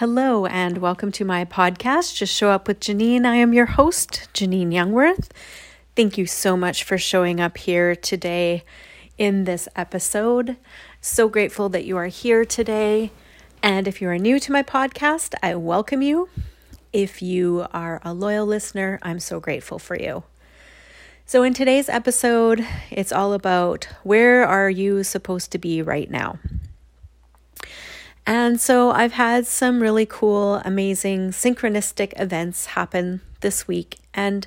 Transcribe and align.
Hello, 0.00 0.46
and 0.46 0.78
welcome 0.78 1.12
to 1.12 1.26
my 1.26 1.44
podcast, 1.44 2.14
Just 2.14 2.34
Show 2.34 2.48
Up 2.48 2.66
with 2.66 2.80
Janine. 2.80 3.26
I 3.26 3.34
am 3.34 3.52
your 3.52 3.66
host, 3.66 4.30
Janine 4.32 4.72
Youngworth. 4.72 5.28
Thank 5.94 6.16
you 6.16 6.24
so 6.24 6.56
much 6.56 6.84
for 6.84 6.96
showing 6.96 7.38
up 7.38 7.58
here 7.58 7.94
today 7.94 8.64
in 9.18 9.44
this 9.44 9.68
episode. 9.76 10.56
So 11.02 11.28
grateful 11.28 11.68
that 11.68 11.84
you 11.84 11.98
are 11.98 12.06
here 12.06 12.46
today. 12.46 13.10
And 13.62 13.86
if 13.86 14.00
you 14.00 14.08
are 14.08 14.16
new 14.16 14.40
to 14.40 14.50
my 14.50 14.62
podcast, 14.62 15.34
I 15.42 15.54
welcome 15.56 16.00
you. 16.00 16.30
If 16.94 17.20
you 17.20 17.66
are 17.70 18.00
a 18.02 18.14
loyal 18.14 18.46
listener, 18.46 18.98
I'm 19.02 19.20
so 19.20 19.38
grateful 19.38 19.78
for 19.78 20.00
you. 20.00 20.22
So, 21.26 21.42
in 21.42 21.52
today's 21.52 21.90
episode, 21.90 22.66
it's 22.90 23.12
all 23.12 23.34
about 23.34 23.86
where 24.02 24.46
are 24.46 24.70
you 24.70 25.04
supposed 25.04 25.52
to 25.52 25.58
be 25.58 25.82
right 25.82 26.10
now? 26.10 26.38
And 28.26 28.60
so 28.60 28.90
I've 28.90 29.12
had 29.12 29.46
some 29.46 29.80
really 29.80 30.06
cool, 30.06 30.56
amazing, 30.64 31.30
synchronistic 31.30 32.12
events 32.20 32.66
happen 32.66 33.20
this 33.40 33.66
week. 33.66 33.98
And 34.14 34.46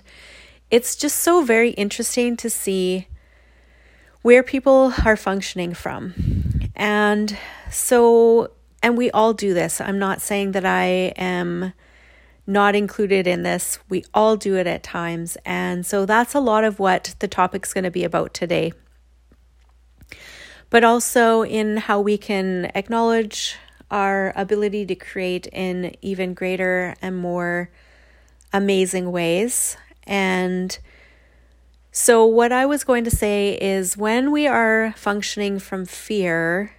it's 0.72 0.96
just 0.96 1.18
so 1.18 1.44
very 1.44 1.72
interesting 1.72 2.38
to 2.38 2.50
see 2.50 3.08
where 4.22 4.42
people 4.42 4.94
are 5.06 5.18
functioning 5.18 5.74
from. 5.74 6.14
And 6.76 7.38
so, 7.70 8.52
and 8.82 8.98
we 8.98 9.12
all 9.12 9.34
do 9.34 9.54
this. 9.54 9.82
I'm 9.82 10.00
not 10.00 10.22
saying 10.22 10.54
that 10.54 10.66
I 10.66 11.14
am 11.18 11.74
not 12.46 12.76
included 12.76 13.28
in 13.28 13.44
this. 13.44 13.80
We 13.90 14.04
all 14.14 14.36
do 14.36 14.56
it 14.56 14.68
at 14.68 14.84
times. 14.84 15.38
And 15.46 15.86
so 15.86 16.06
that's 16.06 16.34
a 16.34 16.40
lot 16.40 16.64
of 16.64 16.80
what 16.80 17.16
the 17.20 17.28
topic's 17.28 17.74
going 17.74 17.84
to 17.84 17.92
be 17.92 18.04
about 18.04 18.34
today. 18.34 18.74
But 20.70 20.84
also 20.84 21.44
in 21.44 21.78
how 21.78 22.02
we 22.02 22.18
can 22.18 22.72
acknowledge 22.74 23.58
our 23.94 24.34
ability 24.36 24.88
to 24.88 24.96
create 24.96 25.46
in 25.48 25.96
even 26.02 26.34
greater 26.34 26.96
and 27.00 27.16
more 27.16 27.70
amazing 28.52 29.12
ways. 29.12 29.78
And 30.06 30.78
so, 31.92 32.26
what 32.26 32.52
I 32.52 32.66
was 32.66 32.84
going 32.84 33.04
to 33.04 33.12
say 33.12 33.56
is 33.62 33.96
when 33.96 34.32
we 34.32 34.48
are 34.48 34.96
functioning 34.98 35.60
from 35.60 35.86
fear, 35.86 36.74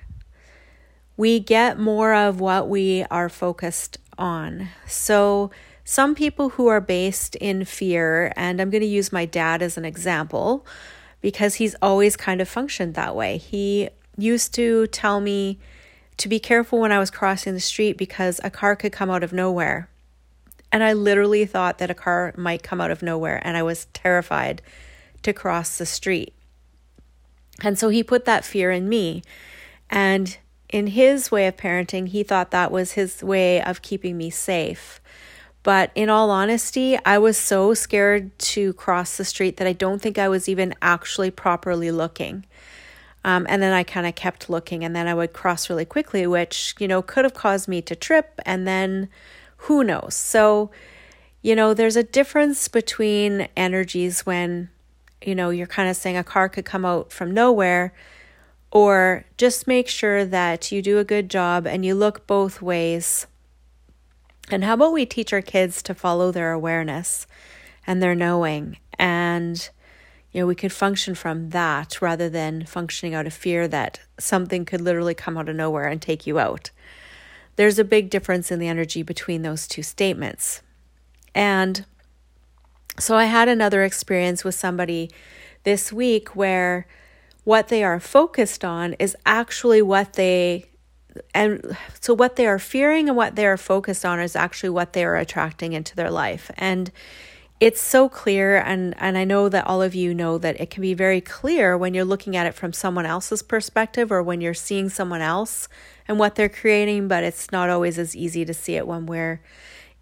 we 1.17 1.39
get 1.39 1.79
more 1.79 2.12
of 2.12 2.41
what 2.41 2.69
we 2.69 3.05
are 3.12 3.29
focused 3.29 3.97
on. 4.19 4.70
So, 4.87 5.53
some 5.85 6.17
people 6.17 6.51
who 6.51 6.67
are 6.67 6.81
based 6.81 7.37
in 7.37 7.65
fear, 7.65 8.33
and 8.35 8.61
I'm 8.61 8.70
going 8.70 8.81
to 8.81 8.89
use 8.89 9.12
my 9.12 9.25
dad 9.25 9.62
as 9.62 9.79
an 9.79 9.85
example 9.85 10.67
because 11.20 11.55
he's 11.57 11.77
always 11.81 12.17
kind 12.17 12.41
of 12.41 12.48
functioned 12.48 12.95
that 12.95 13.15
way. 13.15 13.37
He 13.37 13.91
used 14.19 14.53
to 14.55 14.89
tell 14.89 15.20
me, 15.20 15.61
to 16.17 16.29
be 16.29 16.39
careful 16.39 16.81
when 16.81 16.93
I 16.93 16.98
was 16.98 17.11
crossing 17.11 17.55
the 17.55 17.61
street 17.61 17.97
because 17.97 18.41
a 18.43 18.51
car 18.51 18.77
could 18.77 18.93
come 18.93 19.11
out 19.11 19.23
of 19.23 19.33
nowhere. 19.33 19.89
And 20.70 20.83
I 20.83 20.93
literally 20.93 21.47
thought 21.47 21.79
that 21.79 21.91
a 21.91 21.95
car 21.95 22.34
might 22.37 22.62
come 22.62 22.81
out 22.81 22.91
of 22.91 23.03
nowhere, 23.03 23.41
and 23.45 23.57
I 23.57 23.62
was 23.62 23.87
terrified 23.93 24.61
to 25.23 25.33
cross 25.33 25.79
the 25.79 25.87
street. 25.87 26.35
And 27.62 27.79
so 27.79 27.89
he 27.89 28.03
put 28.03 28.25
that 28.25 28.45
fear 28.45 28.70
in 28.70 28.89
me. 28.89 29.23
And 29.89 30.37
in 30.69 30.89
his 30.89 31.31
way 31.31 31.47
of 31.47 31.57
parenting, 31.57 32.09
he 32.09 32.25
thought 32.25 32.51
that 32.51 32.73
was 32.73 32.92
his 32.92 33.23
way 33.23 33.62
of 33.62 33.83
keeping 33.83 34.17
me 34.17 34.31
safe. 34.31 35.01
But 35.62 35.91
in 35.95 36.11
all 36.11 36.31
honesty, 36.31 36.98
I 37.07 37.19
was 37.19 37.39
so 37.39 37.73
scared 37.73 38.37
to 38.39 38.73
cross 38.75 39.17
the 39.17 39.25
street 39.25 39.57
that 39.57 39.67
I 39.67 39.73
don't 39.73 40.03
think 40.03 40.19
I 40.19 40.29
was 40.29 40.48
even 40.48 40.75
actually 40.83 41.31
properly 41.31 41.91
looking. 41.91 42.45
Um, 43.25 43.47
and 43.48 43.62
then 43.62 43.72
I 43.72 43.84
kind 43.84 44.06
of 44.06 44.14
kept 44.14 44.50
looking, 44.50 44.84
and 44.84 44.94
then 44.94 45.08
I 45.08 45.14
would 45.14 45.33
cross 45.33 45.70
really 45.70 45.86
quickly, 45.86 46.27
which, 46.27 46.75
you 46.78 46.86
know, 46.86 47.00
could 47.00 47.25
have 47.25 47.33
caused 47.33 47.69
me 47.69 47.80
to 47.83 47.97
trip, 47.97 48.39
and 48.44 48.69
then 48.69 49.08
who 49.56 49.83
knows? 49.83 50.14
So, 50.14 50.70
you 51.41 51.56
know, 51.56 51.72
there's 51.72 51.97
a 51.97 52.02
difference 52.02 52.69
between 52.69 53.48
energies 53.56 54.27
when, 54.27 54.69
you 55.22 55.34
know, 55.34 55.48
you're 55.48 55.67
kind 55.67 55.89
of 55.89 55.96
saying 55.96 56.18
a 56.18 56.24
car 56.24 56.51
could 56.51 56.67
come 56.67 56.84
out 56.84 57.13
from 57.13 57.33
nowhere, 57.33 57.95
or 58.70 59.24
just 59.39 59.67
make 59.67 59.89
sure 59.89 60.27
that 60.27 60.70
you 60.70 60.83
do 60.83 60.98
a 60.98 61.05
good 61.05 61.30
job 61.30 61.67
and 61.67 61.84
you 61.84 61.95
look 61.95 62.27
both 62.27 62.61
ways. 62.61 63.27
And 64.51 64.64
how 64.64 64.74
about 64.74 64.92
we 64.92 65.07
teach 65.07 65.33
our 65.33 65.40
kids 65.40 65.83
to 65.84 65.95
follow 65.95 66.30
their 66.30 66.52
awareness 66.52 67.27
and 67.86 68.02
their 68.02 68.14
knowing 68.14 68.77
and 68.98 69.70
you 70.34 70.40
know, 70.40 70.46
we 70.48 70.56
could 70.56 70.72
function 70.72 71.14
from 71.14 71.50
that 71.50 72.02
rather 72.02 72.28
than 72.28 72.67
functioning 72.67 73.14
out 73.14 73.27
of 73.27 73.33
fear 73.33 73.68
that 73.68 74.00
something 74.18 74.64
could 74.64 74.80
literally 74.80 75.14
come 75.14 75.39
out 75.39 75.48
of 75.48 75.55
nowhere 75.55 75.86
and 75.86 76.02
take 76.02 76.27
you 76.27 76.40
out. 76.40 76.70
There's 77.55 77.78
a 77.78 77.84
big 77.84 78.11
difference 78.11 78.50
in 78.50 78.58
the 78.58 78.67
energy 78.67 79.05
between 79.05 79.42
those 79.42 79.68
two 79.68 79.84
statements. 79.84 80.61
And 81.36 81.86
so 82.98 83.17
I 83.17 83.27
had 83.27 83.48
another 83.48 83.84
experience 83.84 84.42
with 84.42 84.56
somebody 84.56 85.08
this 85.62 85.92
week 85.92 86.34
where 86.34 86.89
what 87.45 87.68
they 87.68 87.84
are 87.84 88.01
focused 88.01 88.64
on 88.64 88.95
is 88.95 89.16
actually 89.24 89.83
what 89.83 90.14
they 90.14 90.66
and 91.33 91.77
so 92.01 92.12
what 92.12 92.34
they 92.34 92.45
are 92.45 92.58
fearing 92.58 93.08
and 93.08 93.16
what 93.16 93.36
they 93.36 93.46
are 93.46 93.56
focused 93.56 94.05
on 94.05 94.18
is 94.18 94.34
actually 94.34 94.70
what 94.70 94.95
they 94.95 95.05
are 95.05 95.14
attracting 95.14 95.72
into 95.72 95.95
their 95.95 96.11
life. 96.11 96.51
And 96.56 96.90
it's 97.64 97.80
so 97.80 98.11
clear 98.11 98.58
and 98.58 98.95
and 98.98 99.17
I 99.17 99.25
know 99.25 99.48
that 99.48 99.67
all 99.67 99.80
of 99.80 99.95
you 99.95 100.13
know 100.13 100.36
that 100.36 100.61
it 100.61 100.69
can 100.69 100.83
be 100.83 100.92
very 100.92 101.23
clear 101.23 101.79
when 101.79 101.95
you're 101.95 102.05
looking 102.05 102.36
at 102.36 102.47
it 102.47 102.52
from 102.52 102.75
someone 102.75 103.07
else's 103.07 103.41
perspective 103.41 104.13
or 104.13 104.23
when 104.23 104.42
you're 104.42 104.52
seeing 104.52 104.91
someone 104.91 105.23
else 105.23 105.67
and 106.07 106.19
what 106.19 106.35
they're 106.35 106.51
creating, 106.51 107.08
but 107.08 107.25
it's 107.25 107.51
not 107.52 107.70
always 107.70 107.98
as 107.98 108.14
easy 108.14 108.45
to 108.45 108.52
see 108.52 108.75
it 108.75 108.86
when 108.86 109.07
we're 109.07 109.41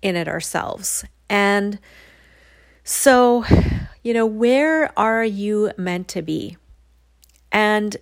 in 0.02 0.16
it 0.16 0.26
ourselves. 0.26 1.04
And 1.30 1.78
so, 2.82 3.44
you 4.02 4.12
know, 4.12 4.26
where 4.26 4.92
are 4.98 5.24
you 5.24 5.70
meant 5.78 6.08
to 6.08 6.20
be? 6.20 6.56
And 7.52 7.96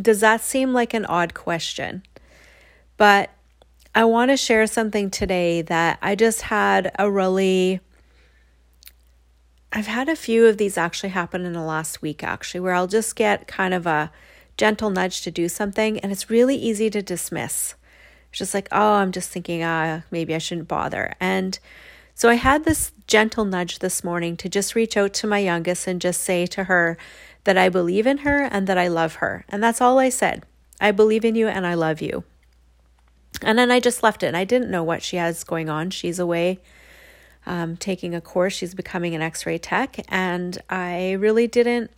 does 0.00 0.20
that 0.20 0.40
seem 0.40 0.72
like 0.72 0.94
an 0.94 1.04
odd 1.04 1.34
question? 1.34 2.04
But 2.96 3.28
I 3.94 4.04
want 4.04 4.30
to 4.30 4.38
share 4.38 4.66
something 4.66 5.10
today 5.10 5.60
that 5.60 5.98
I 6.00 6.14
just 6.14 6.40
had 6.40 6.90
a 6.98 7.10
really 7.10 7.80
I've 9.72 9.86
had 9.86 10.08
a 10.08 10.16
few 10.16 10.46
of 10.46 10.56
these 10.56 10.78
actually 10.78 11.10
happen 11.10 11.44
in 11.44 11.52
the 11.52 11.62
last 11.62 12.00
week, 12.00 12.24
actually, 12.24 12.60
where 12.60 12.74
I'll 12.74 12.86
just 12.86 13.16
get 13.16 13.46
kind 13.46 13.74
of 13.74 13.86
a 13.86 14.10
gentle 14.56 14.90
nudge 14.90 15.22
to 15.22 15.30
do 15.30 15.48
something, 15.48 15.98
and 16.00 16.10
it's 16.10 16.30
really 16.30 16.56
easy 16.56 16.88
to 16.90 17.02
dismiss. 17.02 17.74
It's 18.30 18.38
just 18.38 18.54
like, 18.54 18.68
oh, 18.72 18.94
I'm 18.94 19.12
just 19.12 19.30
thinking, 19.30 19.62
ah, 19.62 20.02
maybe 20.10 20.34
I 20.34 20.38
shouldn't 20.38 20.68
bother. 20.68 21.14
And 21.20 21.58
so 22.14 22.28
I 22.28 22.34
had 22.34 22.64
this 22.64 22.92
gentle 23.06 23.44
nudge 23.44 23.78
this 23.78 24.02
morning 24.02 24.36
to 24.38 24.48
just 24.48 24.74
reach 24.74 24.96
out 24.96 25.14
to 25.14 25.26
my 25.26 25.38
youngest 25.38 25.86
and 25.86 26.00
just 26.00 26.22
say 26.22 26.46
to 26.46 26.64
her 26.64 26.98
that 27.44 27.56
I 27.56 27.68
believe 27.68 28.06
in 28.06 28.18
her 28.18 28.44
and 28.44 28.66
that 28.66 28.76
I 28.76 28.88
love 28.88 29.16
her. 29.16 29.44
And 29.48 29.62
that's 29.62 29.80
all 29.80 29.98
I 29.98 30.08
said. 30.08 30.44
I 30.80 30.90
believe 30.90 31.24
in 31.24 31.34
you 31.34 31.46
and 31.46 31.66
I 31.66 31.74
love 31.74 32.02
you. 32.02 32.24
And 33.42 33.58
then 33.58 33.70
I 33.70 33.80
just 33.80 34.02
left 34.02 34.22
it. 34.22 34.26
And 34.26 34.36
I 34.36 34.44
didn't 34.44 34.70
know 34.70 34.82
what 34.82 35.02
she 35.02 35.16
has 35.16 35.44
going 35.44 35.68
on. 35.68 35.90
She's 35.90 36.18
away 36.18 36.58
um, 37.46 37.76
taking 37.76 38.14
a 38.14 38.20
course. 38.20 38.54
She's 38.54 38.74
becoming 38.74 39.14
an 39.14 39.22
x 39.22 39.46
ray 39.46 39.58
tech. 39.58 39.96
And 40.08 40.58
I 40.68 41.12
really 41.12 41.46
didn't 41.46 41.90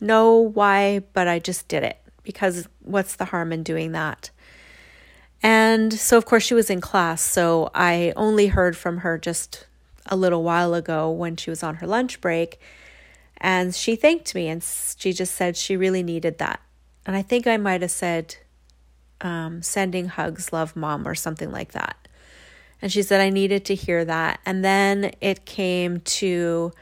know 0.00 0.36
why, 0.36 1.00
but 1.12 1.28
I 1.28 1.38
just 1.38 1.68
did 1.68 1.82
it 1.82 1.98
because 2.22 2.68
what's 2.80 3.16
the 3.16 3.26
harm 3.26 3.52
in 3.52 3.62
doing 3.62 3.92
that? 3.92 4.30
And 5.42 5.92
so, 5.92 6.18
of 6.18 6.26
course, 6.26 6.42
she 6.42 6.54
was 6.54 6.68
in 6.68 6.80
class. 6.80 7.22
So 7.22 7.70
I 7.74 8.12
only 8.16 8.48
heard 8.48 8.76
from 8.76 8.98
her 8.98 9.16
just 9.16 9.66
a 10.06 10.16
little 10.16 10.42
while 10.42 10.74
ago 10.74 11.10
when 11.10 11.36
she 11.36 11.50
was 11.50 11.62
on 11.62 11.76
her 11.76 11.86
lunch 11.86 12.20
break. 12.20 12.60
And 13.38 13.74
she 13.74 13.96
thanked 13.96 14.34
me 14.34 14.48
and 14.48 14.62
she 14.62 15.12
just 15.12 15.34
said 15.34 15.56
she 15.56 15.76
really 15.76 16.02
needed 16.02 16.38
that. 16.38 16.60
And 17.06 17.16
I 17.16 17.22
think 17.22 17.46
I 17.46 17.56
might 17.56 17.80
have 17.80 17.90
said, 17.90 18.36
um, 19.22 19.62
sending 19.62 20.08
hugs, 20.08 20.52
love 20.52 20.76
mom, 20.76 21.08
or 21.08 21.14
something 21.14 21.50
like 21.50 21.72
that. 21.72 21.99
And 22.82 22.90
she 22.90 23.02
said, 23.02 23.20
I 23.20 23.30
needed 23.30 23.64
to 23.66 23.74
hear 23.74 24.04
that. 24.04 24.40
And 24.46 24.64
then 24.64 25.12
it 25.20 25.44
came 25.44 26.00
to 26.00 26.72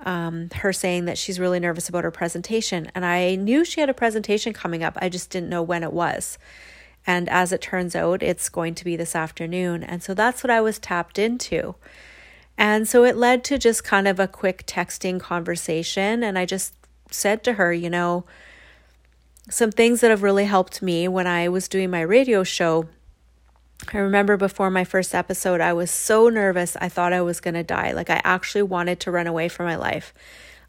um, 0.00 0.50
her 0.56 0.72
saying 0.72 1.06
that 1.06 1.18
she's 1.18 1.40
really 1.40 1.60
nervous 1.60 1.88
about 1.88 2.04
her 2.04 2.10
presentation. 2.10 2.90
And 2.94 3.04
I 3.04 3.34
knew 3.34 3.64
she 3.64 3.80
had 3.80 3.90
a 3.90 3.94
presentation 3.94 4.52
coming 4.52 4.82
up, 4.82 4.96
I 5.00 5.08
just 5.08 5.30
didn't 5.30 5.48
know 5.48 5.62
when 5.62 5.82
it 5.82 5.92
was. 5.92 6.38
And 7.06 7.28
as 7.28 7.52
it 7.52 7.62
turns 7.62 7.96
out, 7.96 8.22
it's 8.22 8.48
going 8.48 8.74
to 8.74 8.84
be 8.84 8.96
this 8.96 9.16
afternoon. 9.16 9.82
And 9.82 10.02
so 10.02 10.14
that's 10.14 10.42
what 10.42 10.50
I 10.50 10.60
was 10.60 10.78
tapped 10.78 11.18
into. 11.18 11.74
And 12.56 12.88
so 12.88 13.04
it 13.04 13.16
led 13.16 13.44
to 13.44 13.58
just 13.58 13.84
kind 13.84 14.08
of 14.08 14.20
a 14.20 14.28
quick 14.28 14.66
texting 14.66 15.18
conversation. 15.20 16.22
And 16.22 16.38
I 16.38 16.44
just 16.44 16.74
said 17.10 17.42
to 17.44 17.54
her, 17.54 17.72
you 17.72 17.88
know, 17.88 18.24
some 19.48 19.70
things 19.72 20.00
that 20.00 20.10
have 20.10 20.22
really 20.22 20.44
helped 20.44 20.82
me 20.82 21.08
when 21.08 21.26
I 21.26 21.48
was 21.48 21.68
doing 21.68 21.88
my 21.88 22.02
radio 22.02 22.44
show 22.44 22.88
I 23.92 23.98
remember 23.98 24.36
before 24.36 24.70
my 24.70 24.84
first 24.84 25.14
episode, 25.14 25.60
I 25.60 25.72
was 25.72 25.90
so 25.90 26.28
nervous. 26.28 26.76
I 26.80 26.88
thought 26.88 27.12
I 27.12 27.22
was 27.22 27.40
going 27.40 27.54
to 27.54 27.62
die. 27.62 27.92
Like, 27.92 28.10
I 28.10 28.20
actually 28.24 28.62
wanted 28.62 29.00
to 29.00 29.10
run 29.10 29.26
away 29.26 29.48
from 29.48 29.66
my 29.66 29.76
life. 29.76 30.12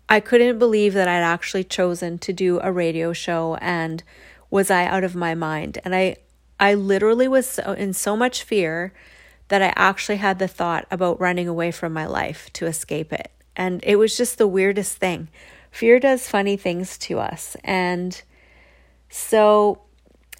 I 0.07 0.19
couldn't 0.19 0.59
believe 0.59 0.93
that 0.93 1.07
I'd 1.07 1.21
actually 1.21 1.63
chosen 1.63 2.17
to 2.19 2.33
do 2.33 2.59
a 2.61 2.71
radio 2.71 3.13
show 3.13 3.55
and 3.61 4.03
was 4.49 4.71
I 4.71 4.85
out 4.85 5.03
of 5.03 5.15
my 5.15 5.35
mind? 5.35 5.77
And 5.85 5.93
I, 5.93 6.17
I 6.59 6.73
literally 6.73 7.27
was 7.27 7.47
so, 7.47 7.73
in 7.73 7.93
so 7.93 8.17
much 8.17 8.43
fear 8.43 8.93
that 9.49 9.61
I 9.61 9.73
actually 9.75 10.17
had 10.17 10.39
the 10.39 10.47
thought 10.47 10.87
about 10.89 11.19
running 11.19 11.47
away 11.47 11.71
from 11.71 11.93
my 11.93 12.05
life 12.05 12.51
to 12.53 12.65
escape 12.65 13.13
it. 13.13 13.31
And 13.55 13.83
it 13.83 13.97
was 13.97 14.17
just 14.17 14.37
the 14.37 14.47
weirdest 14.47 14.97
thing. 14.97 15.27
Fear 15.71 15.99
does 15.99 16.27
funny 16.27 16.57
things 16.57 16.97
to 16.99 17.19
us. 17.19 17.55
And 17.63 18.19
so 19.09 19.81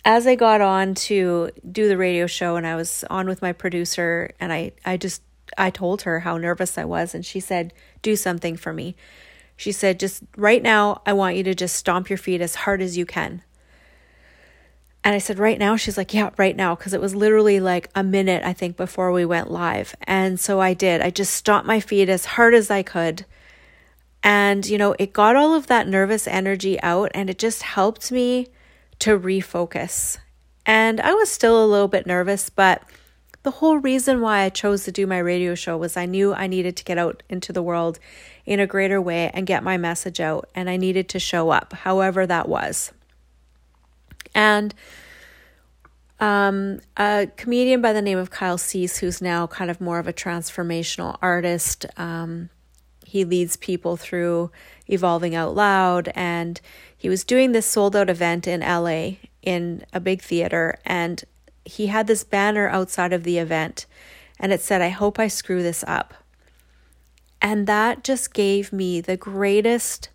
as 0.06 0.26
I 0.28 0.36
got 0.36 0.62
on 0.62 0.96
to 0.96 1.52
do 1.70 1.88
the 1.88 1.98
radio 1.98 2.28
show 2.28 2.56
and 2.56 2.66
I 2.66 2.76
was 2.76 3.04
on 3.10 3.28
with 3.28 3.42
my 3.42 3.52
producer 3.52 4.32
and 4.40 4.52
I 4.54 4.72
I 4.86 4.98
just 4.98 5.22
I 5.58 5.70
told 5.70 6.04
her 6.04 6.22
how 6.22 6.38
nervous 6.38 6.78
I 6.78 6.86
was 6.86 7.14
and 7.14 7.26
she 7.26 7.40
said, 7.40 7.74
"Do 8.02 8.16
something 8.16 8.56
for 8.56 8.74
me." 8.74 8.96
She 9.56 9.72
said, 9.72 10.00
"Just 10.00 10.24
right 10.38 10.64
now, 10.64 11.02
I 11.06 11.14
want 11.14 11.36
you 11.36 11.44
to 11.44 11.56
just 11.56 11.76
stomp 11.76 12.10
your 12.10 12.18
feet 12.18 12.42
as 12.42 12.56
hard 12.56 12.82
as 12.82 12.98
you 12.98 13.06
can." 13.06 13.44
And 15.04 15.16
I 15.16 15.20
said, 15.20 15.40
right 15.40 15.58
now? 15.58 15.76
She's 15.76 15.98
like, 15.98 16.14
yeah, 16.14 16.32
right 16.38 16.56
now. 16.56 16.76
Because 16.76 16.94
it 16.94 17.02
was 17.02 17.16
literally 17.16 17.60
like 17.60 17.90
a 17.96 18.04
minute, 18.04 18.44
I 18.44 18.54
think, 18.54 18.76
before 18.76 19.12
we 19.12 19.26
went 19.26 19.50
live. 19.50 19.96
And 20.04 20.40
so 20.40 20.60
I 20.60 20.74
did. 20.74 21.02
I 21.02 21.10
just 21.10 21.34
stomped 21.34 21.68
my 21.68 21.80
feet 21.80 22.10
as 22.10 22.26
hard 22.26 22.54
as 22.54 22.70
I 22.70 22.84
could. 22.84 23.26
And, 24.22 24.66
you 24.66 24.78
know, 24.78 24.96
it 25.00 25.14
got 25.14 25.38
all 25.38 25.56
of 25.56 25.68
that 25.68 25.88
nervous 25.88 26.28
energy 26.28 26.82
out 26.82 27.12
and 27.14 27.30
it 27.30 27.40
just 27.40 27.64
helped 27.64 28.12
me 28.12 28.48
to 29.00 29.18
refocus. 29.18 30.18
And 30.66 31.02
I 31.02 31.14
was 31.14 31.32
still 31.32 31.64
a 31.64 31.68
little 31.68 31.88
bit 31.88 32.06
nervous, 32.06 32.50
but 32.50 32.84
the 33.44 33.52
whole 33.52 33.78
reason 33.78 34.22
why 34.22 34.42
I 34.42 34.50
chose 34.50 34.84
to 34.84 34.92
do 34.92 35.08
my 35.08 35.18
radio 35.18 35.56
show 35.56 35.78
was 35.78 35.96
I 35.96 36.06
knew 36.06 36.34
I 36.34 36.48
needed 36.48 36.76
to 36.78 36.84
get 36.84 36.98
out 36.98 37.24
into 37.30 37.54
the 37.54 37.64
world 37.64 38.00
in 38.46 38.60
a 38.60 38.68
greater 38.68 39.02
way 39.02 39.32
and 39.34 39.48
get 39.48 39.64
my 39.64 39.78
message 39.78 40.20
out. 40.20 40.50
And 40.54 40.70
I 40.70 40.78
needed 40.78 41.08
to 41.10 41.20
show 41.20 41.50
up, 41.50 41.74
however 41.74 42.28
that 42.28 42.50
was. 42.50 42.92
And 44.36 44.76
um, 46.20 46.82
a 46.98 47.28
comedian 47.38 47.82
by 47.82 47.94
the 47.94 48.02
name 48.02 48.18
of 48.18 48.30
Kyle 48.30 48.58
Cease, 48.58 48.98
who's 48.98 49.22
now 49.22 49.48
kind 49.48 49.72
of 49.72 49.80
more 49.80 50.00
of 50.00 50.08
a 50.08 50.14
transformational 50.14 51.18
artist. 51.22 51.86
Um, 51.96 52.50
he 53.10 53.26
leads 53.26 53.58
people 53.58 53.98
through 53.98 54.52
evolving 54.88 55.36
out 55.36 55.56
loud, 55.56 56.12
and 56.16 56.62
he 56.96 57.10
was 57.10 57.24
doing 57.24 57.52
this 57.52 57.66
sold 57.66 57.96
out 57.96 58.10
event 58.10 58.48
in 58.48 58.62
LA 58.62 59.18
in 59.42 59.84
a 59.92 60.00
big 60.00 60.22
theater, 60.22 60.78
and 60.86 61.24
he 61.66 61.88
had 61.88 62.08
this 62.08 62.24
banner 62.24 62.68
outside 62.68 63.14
of 63.14 63.24
the 63.24 63.38
event, 63.38 63.86
and 64.40 64.54
it 64.54 64.62
said, 64.62 64.82
I 64.82 64.90
hope 64.90 65.20
I 65.20 65.28
screw 65.28 65.62
this 65.64 65.84
up. 65.88 66.14
And 67.42 67.68
that 67.68 68.04
just 68.04 68.34
gave 68.34 68.72
me 68.72 69.02
the 69.02 69.18
greatest 69.18 70.10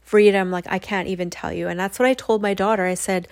freedom, 0.00 0.50
like 0.50 0.66
I 0.68 0.78
can't 0.78 1.08
even 1.08 1.30
tell 1.30 1.52
you. 1.52 1.68
And 1.68 1.78
that's 1.78 1.98
what 1.98 2.08
I 2.08 2.14
told 2.14 2.40
my 2.40 2.54
daughter. 2.54 2.86
I 2.86 2.94
said, 2.94 3.28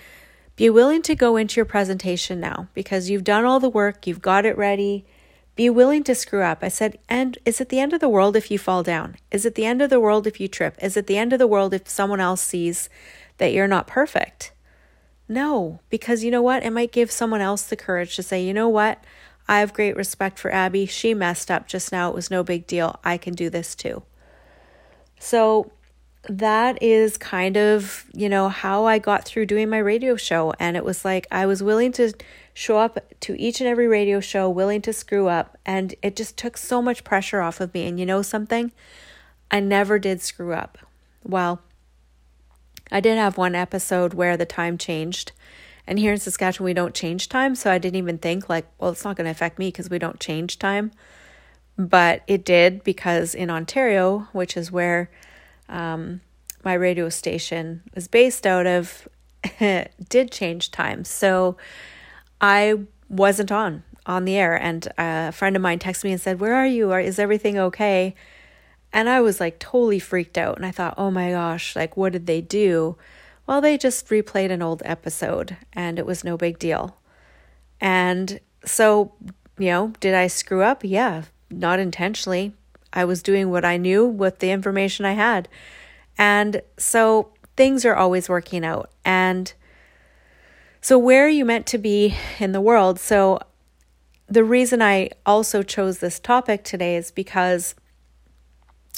be 0.55 0.69
willing 0.69 1.01
to 1.03 1.15
go 1.15 1.35
into 1.35 1.57
your 1.57 1.65
presentation 1.65 2.39
now 2.39 2.67
because 2.73 3.09
you've 3.09 3.23
done 3.23 3.45
all 3.45 3.59
the 3.59 3.69
work, 3.69 4.07
you've 4.07 4.21
got 4.21 4.45
it 4.45 4.57
ready. 4.57 5.05
Be 5.55 5.69
willing 5.69 6.03
to 6.03 6.15
screw 6.15 6.41
up. 6.41 6.59
I 6.61 6.67
said, 6.67 6.99
and 7.07 7.37
is 7.45 7.61
it 7.61 7.69
the 7.69 7.79
end 7.79 7.93
of 7.93 8.01
the 8.01 8.09
world 8.09 8.35
if 8.35 8.51
you 8.51 8.59
fall 8.59 8.83
down? 8.83 9.15
Is 9.31 9.45
it 9.45 9.55
the 9.55 9.65
end 9.65 9.81
of 9.81 9.89
the 9.89 9.99
world 9.99 10.27
if 10.27 10.39
you 10.39 10.47
trip? 10.47 10.77
Is 10.81 10.97
it 10.97 11.07
the 11.07 11.17
end 11.17 11.31
of 11.31 11.39
the 11.39 11.47
world 11.47 11.73
if 11.73 11.87
someone 11.87 12.19
else 12.19 12.41
sees 12.41 12.89
that 13.37 13.53
you're 13.53 13.67
not 13.67 13.87
perfect? 13.87 14.51
No, 15.27 15.79
because 15.89 16.23
you 16.23 16.31
know 16.31 16.41
what? 16.41 16.63
It 16.63 16.71
might 16.71 16.91
give 16.91 17.09
someone 17.09 17.41
else 17.41 17.63
the 17.63 17.75
courage 17.75 18.15
to 18.17 18.23
say, 18.23 18.43
you 18.43 18.53
know 18.53 18.69
what? 18.69 19.03
I 19.47 19.59
have 19.59 19.73
great 19.73 19.95
respect 19.95 20.39
for 20.39 20.51
Abby. 20.51 20.85
She 20.85 21.13
messed 21.13 21.49
up 21.49 21.67
just 21.67 21.91
now. 21.91 22.09
It 22.09 22.15
was 22.15 22.29
no 22.29 22.43
big 22.43 22.67
deal. 22.67 22.99
I 23.03 23.17
can 23.17 23.33
do 23.33 23.49
this 23.49 23.75
too. 23.75 24.03
So 25.19 25.71
that 26.29 26.81
is 26.81 27.17
kind 27.17 27.57
of, 27.57 28.05
you 28.13 28.29
know, 28.29 28.49
how 28.49 28.85
I 28.85 28.99
got 28.99 29.25
through 29.25 29.45
doing 29.45 29.69
my 29.69 29.77
radio 29.77 30.15
show. 30.15 30.53
And 30.59 30.75
it 30.77 30.85
was 30.85 31.05
like 31.05 31.27
I 31.31 31.45
was 31.45 31.63
willing 31.63 31.91
to 31.93 32.13
show 32.53 32.77
up 32.77 32.99
to 33.21 33.39
each 33.39 33.61
and 33.61 33.67
every 33.67 33.87
radio 33.87 34.19
show, 34.19 34.49
willing 34.49 34.81
to 34.83 34.93
screw 34.93 35.27
up. 35.27 35.57
And 35.65 35.95
it 36.01 36.15
just 36.15 36.37
took 36.37 36.57
so 36.57 36.81
much 36.81 37.03
pressure 37.03 37.41
off 37.41 37.59
of 37.59 37.73
me. 37.73 37.87
And 37.87 37.99
you 37.99 38.05
know 38.05 38.21
something? 38.21 38.71
I 39.51 39.59
never 39.59 39.99
did 39.99 40.21
screw 40.21 40.53
up. 40.53 40.77
Well, 41.23 41.61
I 42.91 42.99
did 42.99 43.17
have 43.17 43.37
one 43.37 43.55
episode 43.55 44.13
where 44.13 44.37
the 44.37 44.45
time 44.45 44.77
changed. 44.77 45.31
And 45.87 45.99
here 45.99 46.13
in 46.13 46.19
Saskatchewan, 46.19 46.65
we 46.65 46.73
don't 46.73 46.95
change 46.95 47.29
time. 47.29 47.55
So 47.55 47.71
I 47.71 47.77
didn't 47.77 47.97
even 47.97 48.17
think, 48.17 48.49
like, 48.49 48.65
well, 48.79 48.91
it's 48.91 49.03
not 49.03 49.15
going 49.15 49.25
to 49.25 49.31
affect 49.31 49.59
me 49.59 49.67
because 49.67 49.89
we 49.89 49.99
don't 49.99 50.19
change 50.19 50.57
time. 50.59 50.91
But 51.77 52.23
it 52.25 52.45
did 52.45 52.83
because 52.83 53.35
in 53.35 53.49
Ontario, 53.49 54.27
which 54.31 54.55
is 54.55 54.71
where 54.71 55.09
um, 55.69 56.21
my 56.63 56.73
radio 56.73 57.09
station 57.09 57.81
was 57.93 58.07
based 58.07 58.45
out 58.45 58.65
of 58.65 59.07
did 59.59 60.31
change 60.31 60.71
times. 60.71 61.09
So 61.09 61.57
I 62.41 62.79
wasn't 63.09 63.51
on 63.51 63.83
on 64.07 64.25
the 64.25 64.35
air 64.35 64.55
and 64.55 64.87
a 64.99 65.31
friend 65.31 65.55
of 65.55 65.61
mine 65.61 65.79
texted 65.79 66.03
me 66.05 66.11
and 66.11 66.21
said, 66.21 66.39
"Where 66.39 66.53
are 66.53 66.67
you? 66.67 66.91
Is 66.93 67.19
everything 67.19 67.57
okay?" 67.57 68.15
And 68.93 69.09
I 69.09 69.21
was 69.21 69.39
like 69.39 69.59
totally 69.59 69.99
freaked 69.99 70.37
out 70.37 70.57
and 70.57 70.65
I 70.65 70.71
thought, 70.71 70.95
"Oh 70.97 71.11
my 71.11 71.31
gosh, 71.31 71.75
like 71.75 71.97
what 71.97 72.13
did 72.13 72.25
they 72.27 72.41
do?" 72.41 72.97
Well, 73.47 73.61
they 73.61 73.77
just 73.77 74.07
replayed 74.09 74.51
an 74.51 74.61
old 74.61 74.81
episode 74.85 75.57
and 75.73 75.99
it 75.99 76.05
was 76.05 76.23
no 76.23 76.35
big 76.35 76.57
deal. 76.57 76.97
And 77.79 78.39
so, 78.63 79.13
you 79.59 79.67
know, 79.67 79.93
did 79.99 80.15
I 80.15 80.27
screw 80.27 80.63
up? 80.63 80.83
Yeah, 80.83 81.23
not 81.51 81.79
intentionally, 81.79 82.53
I 82.95 83.05
was 83.05 83.21
doing 83.21 83.51
what 83.51 83.65
I 83.65 83.77
knew 83.77 84.05
with 84.05 84.39
the 84.39 84.51
information 84.51 85.05
I 85.05 85.13
had. 85.13 85.47
And 86.17 86.61
so 86.77 87.29
things 87.55 87.85
are 87.85 87.95
always 87.95 88.29
working 88.29 88.65
out. 88.65 88.89
And 89.03 89.53
so, 90.81 90.97
where 90.97 91.25
are 91.25 91.29
you 91.29 91.45
meant 91.45 91.65
to 91.67 91.77
be 91.77 92.15
in 92.39 92.51
the 92.51 92.61
world? 92.61 92.99
So, 92.99 93.39
the 94.27 94.43
reason 94.43 94.81
I 94.81 95.09
also 95.25 95.61
chose 95.61 95.99
this 95.99 96.19
topic 96.19 96.63
today 96.63 96.95
is 96.95 97.11
because 97.11 97.75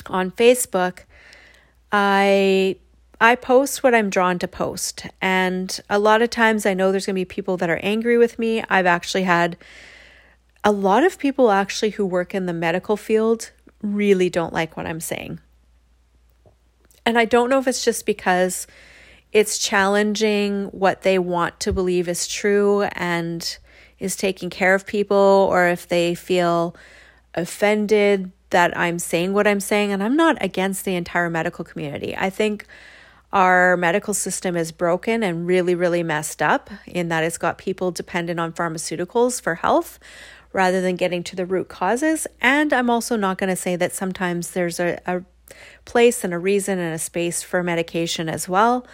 on 0.08 0.32
Facebook, 0.32 1.00
I 1.92 2.78
I 3.20 3.36
post 3.36 3.84
what 3.84 3.96
I'm 3.96 4.10
drawn 4.10 4.38
to 4.40 4.48
post. 4.48 5.08
And 5.22 5.80
a 5.90 5.98
lot 5.98 6.22
of 6.22 6.30
times 6.30 6.66
I 6.66 6.74
know 6.74 6.92
there's 6.92 7.06
going 7.06 7.16
to 7.16 7.22
be 7.22 7.26
people 7.26 7.58
that 7.58 7.70
are 7.70 7.80
angry 7.82 8.18
with 8.18 8.38
me. 8.38 8.64
I've 8.70 8.86
actually 8.86 9.24
had 9.24 9.58
a 10.64 10.72
lot 10.72 11.04
of 11.04 11.18
people 11.18 11.50
actually 11.52 11.92
who 11.92 12.06
work 12.06 12.36
in 12.36 12.46
the 12.46 12.54
medical 12.54 12.98
field 12.98 13.52
really 13.82 14.30
don't 14.30 14.54
like 14.54 14.78
what 14.78 14.86
I'm 14.86 15.00
saying. 15.00 15.40
And 17.06 17.18
I 17.18 17.26
don't 17.26 17.50
know 17.50 17.60
if 17.60 17.68
it's 17.68 17.86
just 17.86 18.06
because 18.06 18.68
it's 19.32 19.58
challenging 19.58 20.66
what 20.66 21.04
they 21.04 21.20
want 21.20 21.60
to 21.62 21.74
believe 21.74 22.08
is 22.08 22.28
true 22.28 22.84
and 22.94 23.58
is 24.00 24.16
taking 24.16 24.50
care 24.50 24.76
of 24.76 24.86
people, 24.86 25.48
or 25.52 25.68
if 25.68 25.88
they 25.88 26.16
feel 26.16 26.76
offended 27.34 28.32
that 28.50 28.78
I'm 28.78 29.00
saying 29.00 29.34
what 29.34 29.48
I'm 29.48 29.60
saying. 29.60 29.92
And 29.92 30.04
I'm 30.04 30.16
not 30.16 30.38
against 30.42 30.86
the 30.86 30.96
entire 30.96 31.30
medical 31.30 31.66
community. 31.66 32.16
I 32.16 32.30
think 32.30 32.66
our 33.34 33.76
medical 33.76 34.14
system 34.14 34.56
is 34.56 34.72
broken 34.72 35.24
and 35.24 35.46
really, 35.46 35.76
really 35.76 36.04
messed 36.04 36.42
up 36.42 36.70
in 36.86 37.10
that 37.10 37.24
it's 37.24 37.38
got 37.38 37.58
people 37.58 37.92
dependent 37.92 38.40
on 38.40 38.54
pharmaceuticals 38.54 39.42
for 39.42 39.56
health 39.56 40.00
rather 40.58 40.82
than 40.82 40.96
getting 40.96 41.22
to 41.22 41.36
the 41.36 41.46
root 41.46 41.68
causes. 41.68 42.26
And 42.42 42.74
I'm 42.74 42.90
also 42.90 43.16
not 43.16 43.38
going 43.38 43.52
to 43.52 43.56
say 43.56 43.76
that 43.76 43.94
sometimes 43.94 44.52
there's 44.52 44.80
a, 44.80 45.00
a 45.06 45.22
place 45.86 46.24
and 46.24 46.34
a 46.34 46.40
reason 46.40 46.80
and 46.80 46.96
a 46.96 46.98
space 46.98 47.44
for 47.44 47.62
medication 47.62 48.28
as 48.28 48.50
well. 48.50 48.86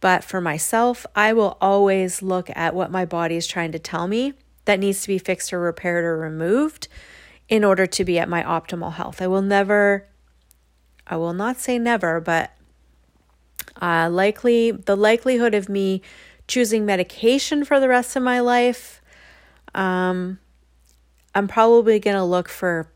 But 0.00 0.24
for 0.24 0.40
myself, 0.40 1.06
I 1.14 1.32
will 1.32 1.56
always 1.60 2.20
look 2.20 2.50
at 2.56 2.74
what 2.74 2.90
my 2.90 3.04
body 3.04 3.36
is 3.36 3.46
trying 3.46 3.70
to 3.70 3.78
tell 3.78 4.08
me 4.08 4.32
that 4.64 4.80
needs 4.80 5.02
to 5.02 5.08
be 5.08 5.18
fixed 5.18 5.52
or 5.52 5.60
repaired 5.60 6.04
or 6.04 6.18
removed 6.18 6.88
in 7.48 7.62
order 7.62 7.86
to 7.86 8.04
be 8.04 8.18
at 8.18 8.28
my 8.28 8.42
optimal 8.42 8.94
health. 8.94 9.22
I 9.22 9.28
will 9.28 9.40
never, 9.40 10.08
I 11.06 11.16
will 11.16 11.32
not 11.32 11.58
say 11.58 11.78
never, 11.78 12.20
but 12.20 12.50
uh, 13.80 14.10
likely 14.10 14.72
the 14.72 14.96
likelihood 14.96 15.54
of 15.54 15.68
me 15.68 16.02
choosing 16.48 16.84
medication 16.84 17.64
for 17.64 17.78
the 17.78 17.88
rest 17.88 18.16
of 18.16 18.22
my 18.24 18.40
life 18.40 19.00
um, 19.76 20.40
I'm 21.34 21.48
probably 21.48 21.98
going 21.98 22.16
to 22.16 22.24
look 22.24 22.48
for 22.48 22.88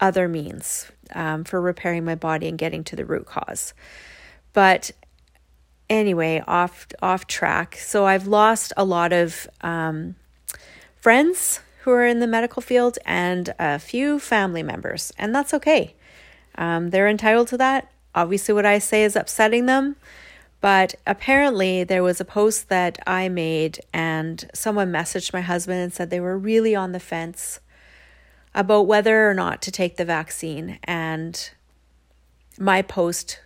other 0.00 0.28
means 0.28 0.90
um, 1.14 1.44
for 1.44 1.60
repairing 1.60 2.04
my 2.04 2.14
body 2.14 2.48
and 2.48 2.58
getting 2.58 2.84
to 2.84 2.96
the 2.96 3.04
root 3.04 3.26
cause. 3.26 3.74
But 4.52 4.90
anyway, 5.88 6.42
off 6.46 6.86
off 7.00 7.26
track. 7.26 7.76
So 7.76 8.06
I've 8.06 8.26
lost 8.26 8.72
a 8.76 8.84
lot 8.84 9.12
of 9.12 9.48
um, 9.60 10.16
friends 10.96 11.60
who 11.82 11.90
are 11.90 12.06
in 12.06 12.20
the 12.20 12.26
medical 12.26 12.62
field 12.62 12.98
and 13.04 13.52
a 13.58 13.78
few 13.78 14.18
family 14.18 14.62
members, 14.62 15.12
and 15.18 15.34
that's 15.34 15.52
okay. 15.54 15.94
Um, 16.56 16.90
they're 16.90 17.08
entitled 17.08 17.48
to 17.48 17.56
that. 17.58 17.90
Obviously, 18.14 18.54
what 18.54 18.66
I 18.66 18.78
say 18.78 19.04
is 19.04 19.16
upsetting 19.16 19.66
them, 19.66 19.96
but 20.60 20.94
apparently, 21.06 21.82
there 21.82 22.02
was 22.02 22.20
a 22.20 22.24
post 22.24 22.68
that 22.68 22.98
I 23.06 23.28
made, 23.28 23.80
and 23.92 24.48
someone 24.54 24.92
messaged 24.92 25.32
my 25.32 25.40
husband 25.40 25.80
and 25.80 25.92
said 25.92 26.10
they 26.10 26.20
were 26.20 26.38
really 26.38 26.74
on 26.74 26.92
the 26.92 27.00
fence 27.00 27.60
about 28.54 28.86
whether 28.86 29.28
or 29.28 29.34
not 29.34 29.62
to 29.62 29.70
take 29.70 29.96
the 29.96 30.04
vaccine. 30.04 30.78
And 30.84 31.50
my 32.58 32.82
post 32.82 33.40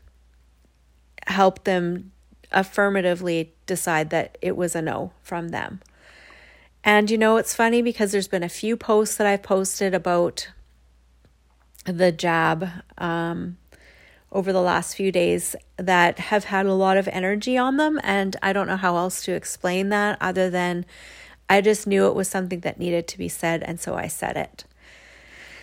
helped 1.27 1.65
them 1.65 2.13
affirmatively 2.53 3.53
decide 3.67 4.11
that 4.11 4.39
it 4.41 4.57
was 4.57 4.75
a 4.75 4.83
no 4.83 5.13
from 5.23 5.49
them. 5.49 5.81
And 6.85 7.11
you 7.11 7.19
know, 7.19 7.37
it's 7.37 7.55
funny 7.55 7.83
because 7.83 8.13
there's 8.13 8.29
been 8.29 8.45
a 8.45 8.49
few 8.49 8.77
posts 8.77 9.17
that 9.17 9.27
I've 9.27 9.43
posted 9.43 9.93
about 9.93 10.49
the 11.85 12.13
jab 12.13 12.69
um, 12.99 13.57
over 14.31 14.53
the 14.53 14.61
last 14.61 14.95
few 14.95 15.11
days 15.11 15.57
that 15.77 16.19
have 16.19 16.45
had 16.45 16.67
a 16.67 16.75
lot 16.75 16.97
of 16.97 17.09
energy 17.09 17.57
on 17.57 17.77
them. 17.77 18.01
And 18.03 18.37
I 18.43 18.53
don't 18.53 18.69
know 18.69 18.77
how 18.77 18.97
else 18.97 19.25
to 19.25 19.33
explain 19.33 19.89
that 19.89 20.19
other 20.21 20.51
than 20.51 20.85
I 21.49 21.61
just 21.61 21.87
knew 21.87 22.07
it 22.07 22.15
was 22.15 22.29
something 22.29 22.61
that 22.61 22.79
needed 22.79 23.09
to 23.09 23.19
be 23.19 23.29
said. 23.29 23.63
And 23.63 23.81
so 23.81 23.95
I 23.95 24.09
said 24.09 24.37
it. 24.37 24.65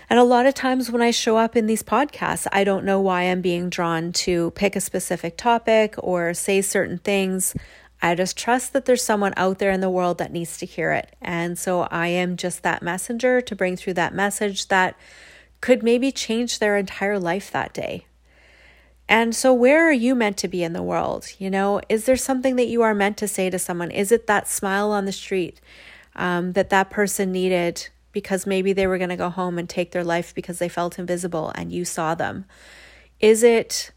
And 0.09 0.19
a 0.19 0.23
lot 0.23 0.45
of 0.45 0.53
times 0.53 0.91
when 0.91 1.01
I 1.01 1.11
show 1.11 1.37
up 1.37 1.55
in 1.55 1.65
these 1.65 1.83
podcasts, 1.83 2.47
I 2.51 2.63
don't 2.63 2.85
know 2.85 2.99
why 2.99 3.23
I'm 3.23 3.41
being 3.41 3.69
drawn 3.69 4.11
to 4.13 4.51
pick 4.51 4.75
a 4.75 4.81
specific 4.81 5.37
topic 5.37 5.95
or 5.97 6.33
say 6.33 6.61
certain 6.61 6.97
things. 6.97 7.55
I 8.01 8.15
just 8.15 8.37
trust 8.37 8.73
that 8.73 8.85
there's 8.85 9.03
someone 9.03 9.33
out 9.37 9.59
there 9.59 9.71
in 9.71 9.79
the 9.79 9.89
world 9.89 10.17
that 10.17 10.33
needs 10.33 10.57
to 10.57 10.65
hear 10.65 10.91
it. 10.91 11.15
And 11.21 11.57
so 11.57 11.83
I 11.83 12.07
am 12.07 12.35
just 12.35 12.63
that 12.63 12.81
messenger 12.81 13.39
to 13.41 13.55
bring 13.55 13.77
through 13.77 13.93
that 13.93 14.13
message 14.13 14.67
that 14.67 14.97
could 15.61 15.81
maybe 15.81 16.11
change 16.11 16.59
their 16.59 16.75
entire 16.75 17.17
life 17.17 17.49
that 17.51 17.73
day. 17.73 18.05
And 19.07 19.35
so, 19.35 19.53
where 19.53 19.87
are 19.87 19.93
you 19.93 20.15
meant 20.15 20.37
to 20.37 20.47
be 20.47 20.63
in 20.63 20.73
the 20.73 20.83
world? 20.83 21.27
You 21.37 21.49
know, 21.49 21.81
is 21.87 22.05
there 22.05 22.17
something 22.17 22.55
that 22.55 22.67
you 22.67 22.81
are 22.81 22.93
meant 22.93 23.17
to 23.17 23.27
say 23.27 23.49
to 23.49 23.59
someone? 23.59 23.91
Is 23.91 24.11
it 24.11 24.27
that 24.27 24.47
smile 24.47 24.91
on 24.91 25.05
the 25.05 25.11
street 25.11 25.61
um, 26.15 26.53
that 26.53 26.69
that 26.69 26.89
person 26.89 27.31
needed 27.31 27.89
because 28.13 28.47
maybe 28.47 28.71
they 28.71 28.87
were 28.87 28.97
going 28.97 29.09
to 29.09 29.17
go 29.17 29.29
home 29.29 29.57
and 29.57 29.67
take 29.67 29.91
their 29.91 30.03
life 30.03 30.33
because 30.33 30.59
they 30.59 30.69
felt 30.69 30.97
invisible 30.97 31.51
and 31.55 31.73
you 31.73 31.83
saw 31.83 32.15
them? 32.15 32.45
Is 33.19 33.43
it 33.43 33.91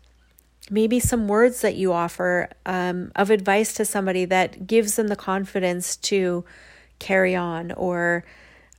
maybe 0.70 0.99
some 0.99 1.28
words 1.28 1.61
that 1.61 1.76
you 1.76 1.92
offer 1.92 2.49
um, 2.64 3.12
of 3.14 3.30
advice 3.30 3.73
to 3.75 3.85
somebody 3.85 4.25
that 4.25 4.66
gives 4.66 4.96
them 4.96 5.08
the 5.08 5.16
confidence 5.16 5.96
to 5.96 6.44
carry 6.99 7.37
on 7.37 7.73
or 7.73 8.25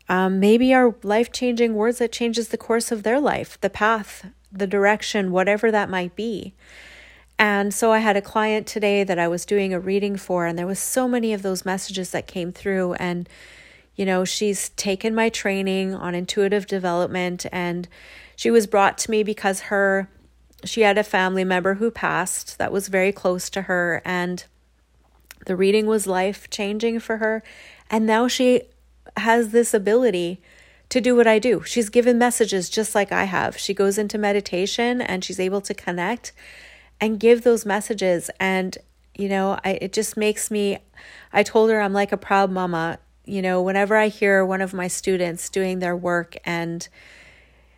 um, 0.10 0.39
maybe 0.39 0.74
are 0.74 0.96
life 1.03 1.32
changing 1.32 1.75
words 1.75 2.00
that 2.00 2.12
changes 2.12 2.50
the 2.50 2.58
course 2.58 2.91
of 2.91 3.03
their 3.03 3.20
life 3.20 3.60
the 3.62 3.70
path 3.70 4.25
the 4.51 4.67
direction 4.67 5.32
whatever 5.32 5.72
that 5.72 5.89
might 5.89 6.15
be 6.15 6.53
and 7.38 7.74
so 7.74 7.91
i 7.91 8.00
had 8.00 8.17
a 8.17 8.22
client 8.22 8.65
today 8.65 9.03
that 9.03 9.20
i 9.20 9.27
was 9.27 9.46
doing 9.46 9.74
a 9.74 9.79
reading 9.79 10.17
for 10.17 10.46
and 10.46 10.58
there 10.58 10.67
was 10.67 10.79
so 10.79 11.08
many 11.08 11.32
of 11.34 11.41
those 11.41 11.65
messages 11.65 12.12
that 12.12 12.25
came 12.27 12.51
through 12.51 12.94
and 12.94 13.29
you 13.98 14.06
know 14.06 14.24
she's 14.24 14.70
taken 14.70 15.13
my 15.13 15.27
training 15.27 15.94
on 15.94 16.16
intuitive 16.16 16.66
development 16.66 17.46
and 17.51 17.89
she 18.38 18.50
was 18.50 18.66
brought 18.68 18.98
to 18.98 19.12
me 19.12 19.24
because 19.24 19.62
her 19.62 20.10
she 20.63 20.82
had 20.82 20.98
a 20.98 21.04
family 21.04 21.44
member 21.44 21.75
who 21.75 21.92
passed 21.92 22.58
that 22.58 22.72
was 22.72 22.88
very 22.88 23.12
close 23.12 23.50
to 23.50 23.63
her 23.63 24.01
and 24.06 24.46
the 25.46 25.56
reading 25.56 25.86
was 25.86 26.08
life 26.08 26.50
changing 26.50 27.00
for 27.00 27.18
her 27.18 27.44
and 27.89 28.06
now 28.06 28.27
she 28.27 28.62
has 29.18 29.50
this 29.50 29.74
ability 29.74 30.42
to 30.89 31.01
do 31.01 31.16
what 31.16 31.27
I 31.27 31.39
do. 31.39 31.63
She's 31.63 31.89
given 31.89 32.18
messages 32.18 32.70
just 32.70 32.96
like 32.96 33.12
I 33.12 33.25
have. 33.25 33.58
She 33.58 33.74
goes 33.74 33.98
into 33.98 34.18
meditation 34.18 35.01
and 35.01 35.24
she's 35.24 35.39
able 35.39 35.62
to 35.62 35.74
connect 35.74 36.32
and 37.01 37.20
give 37.20 37.44
those 37.44 37.66
messages 37.66 38.30
and 38.39 38.77
you 39.16 39.30
know, 39.30 39.60
I 39.63 39.80
it 39.82 39.94
just 39.94 40.16
makes 40.16 40.51
me 40.51 40.77
I 41.34 41.44
told 41.44 41.72
her 41.72 41.82
I'm 41.82 41.94
like 41.94 42.12
a 42.12 42.18
proud 42.18 42.51
mama. 42.51 43.00
You 43.28 43.42
know, 43.42 43.62
whenever 43.62 43.98
I 43.98 44.08
hear 44.08 44.46
one 44.46 44.62
of 44.62 44.74
my 44.74 44.88
students 44.88 45.50
doing 45.50 45.80
their 45.80 45.96
work 45.96 46.38
and 46.46 46.88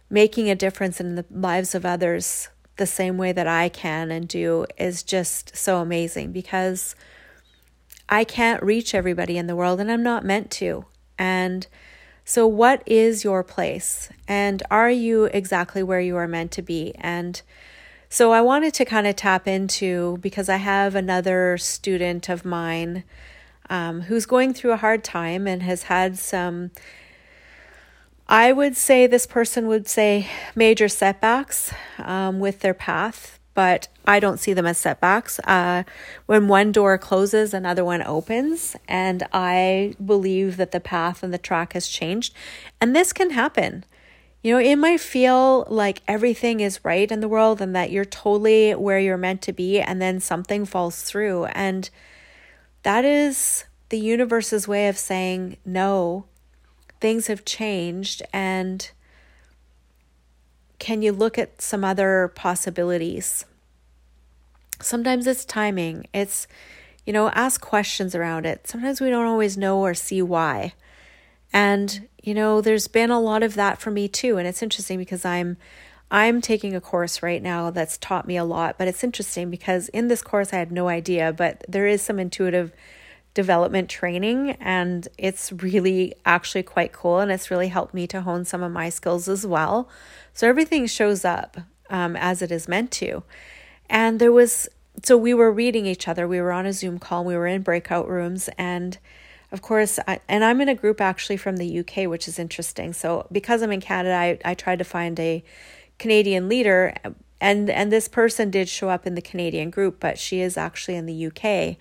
making 0.10 0.50
a 0.50 0.56
difference 0.56 1.00
in 1.00 1.16
the 1.16 1.26
lives 1.32 1.74
of 1.74 1.86
others, 1.86 2.50
the 2.78 2.86
same 2.86 3.18
way 3.18 3.32
that 3.32 3.48
I 3.48 3.68
can 3.68 4.12
and 4.12 4.28
do 4.28 4.66
is 4.78 5.04
just 5.04 5.58
so 5.58 5.78
amazing 5.78 6.32
because 6.32 6.96
I 8.08 8.24
can't 8.24 8.64
reach 8.64 8.96
everybody 8.96 9.38
in 9.38 9.48
the 9.48 9.56
world 9.56 9.80
and 9.80 9.92
I'm 9.92 10.04
not 10.04 10.24
meant 10.24 10.52
to. 10.52 10.86
And 11.18 11.68
so, 12.26 12.46
what 12.46 12.84
is 12.86 13.24
your 13.24 13.44
place? 13.44 14.10
And 14.28 14.62
are 14.70 14.90
you 14.90 15.26
exactly 15.26 15.82
where 15.82 16.00
you 16.00 16.16
are 16.16 16.28
meant 16.28 16.52
to 16.52 16.62
be? 16.62 16.94
And 17.00 17.42
so, 18.08 18.32
I 18.32 18.42
wanted 18.42 18.74
to 18.76 18.86
kind 18.86 19.08
of 19.08 19.16
tap 19.16 19.48
into 19.48 20.18
because 20.22 20.48
I 20.48 20.58
have 20.58 20.94
another 20.94 21.58
student 21.58 22.30
of 22.30 22.46
mine 22.46 23.04
um, 23.70 24.02
who's 24.02 24.26
going 24.26 24.54
through 24.54 24.72
a 24.72 24.78
hard 24.78 25.04
time 25.04 25.48
and 25.48 25.64
has 25.64 25.84
had 25.84 26.18
some 26.18 26.72
I 28.32 28.52
would 28.52 28.78
say 28.78 29.08
this 29.08 29.26
person 29.26 29.66
would 29.66 29.88
say 29.88 30.28
major 30.54 30.88
setbacks 30.88 31.74
um, 31.98 32.40
with 32.40 32.60
their 32.60 32.76
path, 32.76 33.40
but 33.56 33.88
I 34.06 34.20
don't 34.20 34.40
see 34.40 34.54
them 34.54 34.68
as 34.68 34.78
setbacks. 34.78 35.40
Uh, 35.46 35.82
when 36.28 36.48
one 36.48 36.72
door 36.72 36.96
closes, 37.00 37.56
another 37.56 37.84
one 37.84 38.04
opens, 38.04 38.76
and 38.88 39.24
I 39.34 39.96
believe 40.06 40.58
that 40.58 40.70
the 40.70 40.80
path 40.80 41.24
and 41.24 41.34
the 41.34 41.40
track 41.40 41.74
has 41.74 41.88
changed. 41.88 42.36
And 42.80 42.96
this 42.96 43.14
can 43.14 43.32
happen. 43.32 43.84
You 44.44 44.54
know, 44.54 44.60
it 44.60 44.76
might 44.76 45.02
feel 45.02 45.66
like 45.68 46.04
everything 46.08 46.60
is 46.60 46.86
right 46.86 47.12
in 47.12 47.22
the 47.22 47.28
world 47.28 47.60
and 47.62 47.76
that 47.76 47.92
you're 47.92 48.06
totally 48.06 48.76
where 48.76 49.00
you're 49.00 49.18
meant 49.18 49.42
to 49.42 49.54
be, 49.54 49.82
and 49.82 50.00
then 50.00 50.20
something 50.20 50.66
falls 50.66 51.02
through. 51.02 51.46
And 51.46 51.90
that 52.84 53.06
is 53.06 53.66
the 53.90 54.00
universe's 54.00 54.68
way 54.68 54.88
of 54.88 54.98
saying, 54.98 55.58
no, 55.66 56.26
things 57.00 57.28
have 57.28 57.46
changed 57.46 58.22
and 58.34 58.92
can 60.80 61.02
you 61.02 61.12
look 61.12 61.38
at 61.38 61.62
some 61.62 61.84
other 61.84 62.32
possibilities? 62.36 63.46
Sometimes 64.82 65.28
it's 65.28 65.44
timing. 65.44 66.08
It's, 66.14 66.48
you 67.06 67.12
know, 67.12 67.30
ask 67.32 67.60
questions 67.60 68.16
around 68.16 68.46
it. 68.46 68.66
Sometimes 68.66 69.02
we 69.02 69.10
don't 69.10 69.26
always 69.26 69.58
know 69.58 69.80
or 69.80 69.94
see 69.94 70.22
why. 70.22 70.74
And, 71.52 72.08
you 72.24 72.34
know, 72.34 72.62
there's 72.62 72.88
been 72.88 73.12
a 73.12 73.20
lot 73.20 73.44
of 73.44 73.56
that 73.56 73.80
for 73.82 73.92
me 73.92 74.08
too. 74.08 74.38
And 74.38 74.48
it's 74.48 74.64
interesting 74.64 74.98
because 74.98 75.26
I'm 75.26 75.58
I'm 76.12 76.42
taking 76.42 76.76
a 76.76 76.82
course 76.82 77.22
right 77.22 77.42
now 77.42 77.70
that's 77.70 77.98
taught 77.98 78.28
me 78.28 78.36
a 78.36 78.44
lot, 78.44 78.78
but 78.78 78.88
it's 78.88 79.04
interesting 79.04 79.50
because 79.50 79.90
in 79.90 80.08
this 80.08 80.22
course 80.22 80.54
I 80.54 80.58
had 80.58 80.72
no 80.72 80.88
idea, 80.88 81.32
but 81.32 81.64
there 81.68 81.86
is 81.86 82.02
some 82.02 82.20
intuitive 82.20 82.74
development 83.36 83.90
training 83.90 84.52
and 84.60 85.08
it's 85.18 85.52
really 85.52 86.14
actually 86.26 86.64
quite 86.64 86.92
cool 86.92 87.20
and 87.20 87.32
it's 87.32 87.52
really 87.52 87.68
helped 87.68 87.94
me 87.94 88.08
to 88.08 88.22
hone 88.22 88.44
some 88.44 88.64
of 88.64 88.72
my 88.72 88.90
skills 88.90 89.30
as 89.30 89.46
well. 89.46 89.88
So 90.34 90.48
everything 90.50 90.88
shows 90.88 91.24
up 91.24 91.58
um, 91.92 92.16
as 92.16 92.42
it 92.42 92.52
is 92.52 92.68
meant 92.68 92.92
to. 92.94 93.24
And 93.90 94.20
there 94.20 94.32
was 94.32 94.68
so 95.04 95.16
we 95.16 95.34
were 95.34 95.52
reading 95.52 95.86
each 95.86 96.08
other. 96.08 96.28
We 96.28 96.42
were 96.42 96.52
on 96.52 96.66
a 96.66 96.74
zoom 96.74 97.00
call. 97.00 97.24
We 97.24 97.38
were 97.38 97.48
in 97.48 97.62
breakout 97.62 98.10
rooms 98.10 98.50
and 98.58 98.98
of 99.52 99.62
course 99.62 99.98
I, 100.08 100.20
and 100.28 100.44
i'm 100.44 100.62
in 100.62 100.70
a 100.70 100.76
group 100.76 101.02
actually 101.02 101.38
from 101.38 101.58
the 101.58 101.80
uk 101.80 101.96
which 102.10 102.28
is 102.28 102.40
interesting. 102.40 102.94
So 102.94 103.28
because 103.32 103.62
i'm 103.62 103.72
in 103.72 103.82
canada 103.82 104.16
i, 104.16 104.38
I 104.44 104.54
tried 104.56 104.80
to 104.80 104.86
find 104.86 105.20
a 105.20 105.44
canadian 106.00 106.50
leader 106.50 106.94
and 107.40 107.70
and 107.70 107.92
this 107.92 108.08
person 108.08 108.50
did 108.50 108.68
show 108.68 108.90
up 108.90 109.06
in 109.06 109.14
the 109.14 109.22
canadian 109.22 109.70
group 109.70 110.00
but 110.00 110.18
she 110.18 110.42
is 110.42 110.58
actually 110.58 110.96
in 110.96 111.06
the 111.06 111.28
uk 111.28 111.78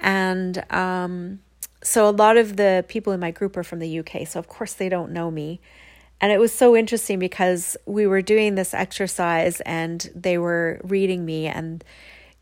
and 0.00 0.64
um, 0.72 1.40
so 1.82 2.08
a 2.08 2.10
lot 2.10 2.36
of 2.36 2.56
the 2.56 2.84
people 2.88 3.12
in 3.12 3.20
my 3.20 3.30
group 3.30 3.56
are 3.56 3.62
from 3.62 3.78
the 3.78 3.98
UK. 4.00 4.26
So, 4.26 4.38
of 4.38 4.48
course, 4.48 4.74
they 4.74 4.88
don't 4.88 5.12
know 5.12 5.30
me. 5.30 5.60
And 6.20 6.32
it 6.32 6.40
was 6.40 6.52
so 6.52 6.76
interesting 6.76 7.18
because 7.18 7.76
we 7.86 8.06
were 8.06 8.22
doing 8.22 8.56
this 8.56 8.74
exercise 8.74 9.60
and 9.60 10.10
they 10.14 10.36
were 10.36 10.80
reading 10.82 11.24
me 11.24 11.46
and 11.46 11.84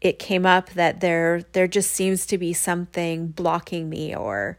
it 0.01 0.19
came 0.19 0.47
up 0.47 0.71
that 0.71 1.01
there 1.01 1.43
there 1.53 1.67
just 1.67 1.91
seems 1.91 2.27
to 2.27 2.39
be 2.39 2.55
something 2.55 3.29
blocking 3.29 3.91
me 3.91 4.15
or 4.17 4.57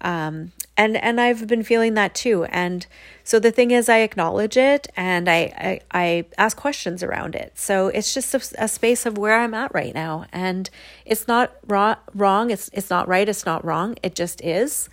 um, 0.00 0.50
and 0.80 0.96
and 0.96 1.20
I've 1.20 1.46
been 1.46 1.62
feeling 1.62 1.92
that 1.94 2.14
too. 2.14 2.44
And 2.44 2.86
so 3.22 3.38
the 3.38 3.50
thing 3.50 3.70
is, 3.70 3.90
I 3.90 3.98
acknowledge 3.98 4.56
it 4.56 4.88
and 4.96 5.28
I 5.28 5.52
I, 5.58 5.80
I 5.92 6.24
ask 6.38 6.56
questions 6.56 7.02
around 7.02 7.34
it. 7.34 7.52
So 7.54 7.88
it's 7.88 8.14
just 8.14 8.34
a, 8.34 8.64
a, 8.64 8.66
space 8.66 9.04
of 9.04 9.18
where 9.18 9.38
I'm 9.38 9.52
at 9.52 9.74
right 9.74 9.94
now, 9.94 10.24
and 10.32 10.70
it's 11.04 11.28
not 11.28 11.52
wrong. 11.66 11.96
Wrong. 12.14 12.50
It's 12.50 12.70
it's 12.72 12.88
not 12.88 13.08
right. 13.08 13.28
It's 13.28 13.44
not 13.44 13.62
wrong. 13.62 13.96
It 14.02 14.14
just 14.14 14.42
is, 14.42 14.88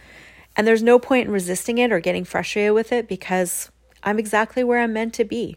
and 0.58 0.67
there's 0.67 0.84
no 0.84 1.00
point 1.00 1.27
in 1.27 1.34
resisting 1.34 1.77
it 1.77 1.94
or 1.94 2.01
getting 2.01 2.25
frustrated 2.25 2.74
with 2.74 2.91
it 2.91 3.08
because 3.08 3.72
I'm 4.03 4.20
exactly 4.20 4.65
where 4.65 4.82
I'm 4.82 4.91
meant 4.91 5.13
to 5.15 5.24
be. 5.24 5.56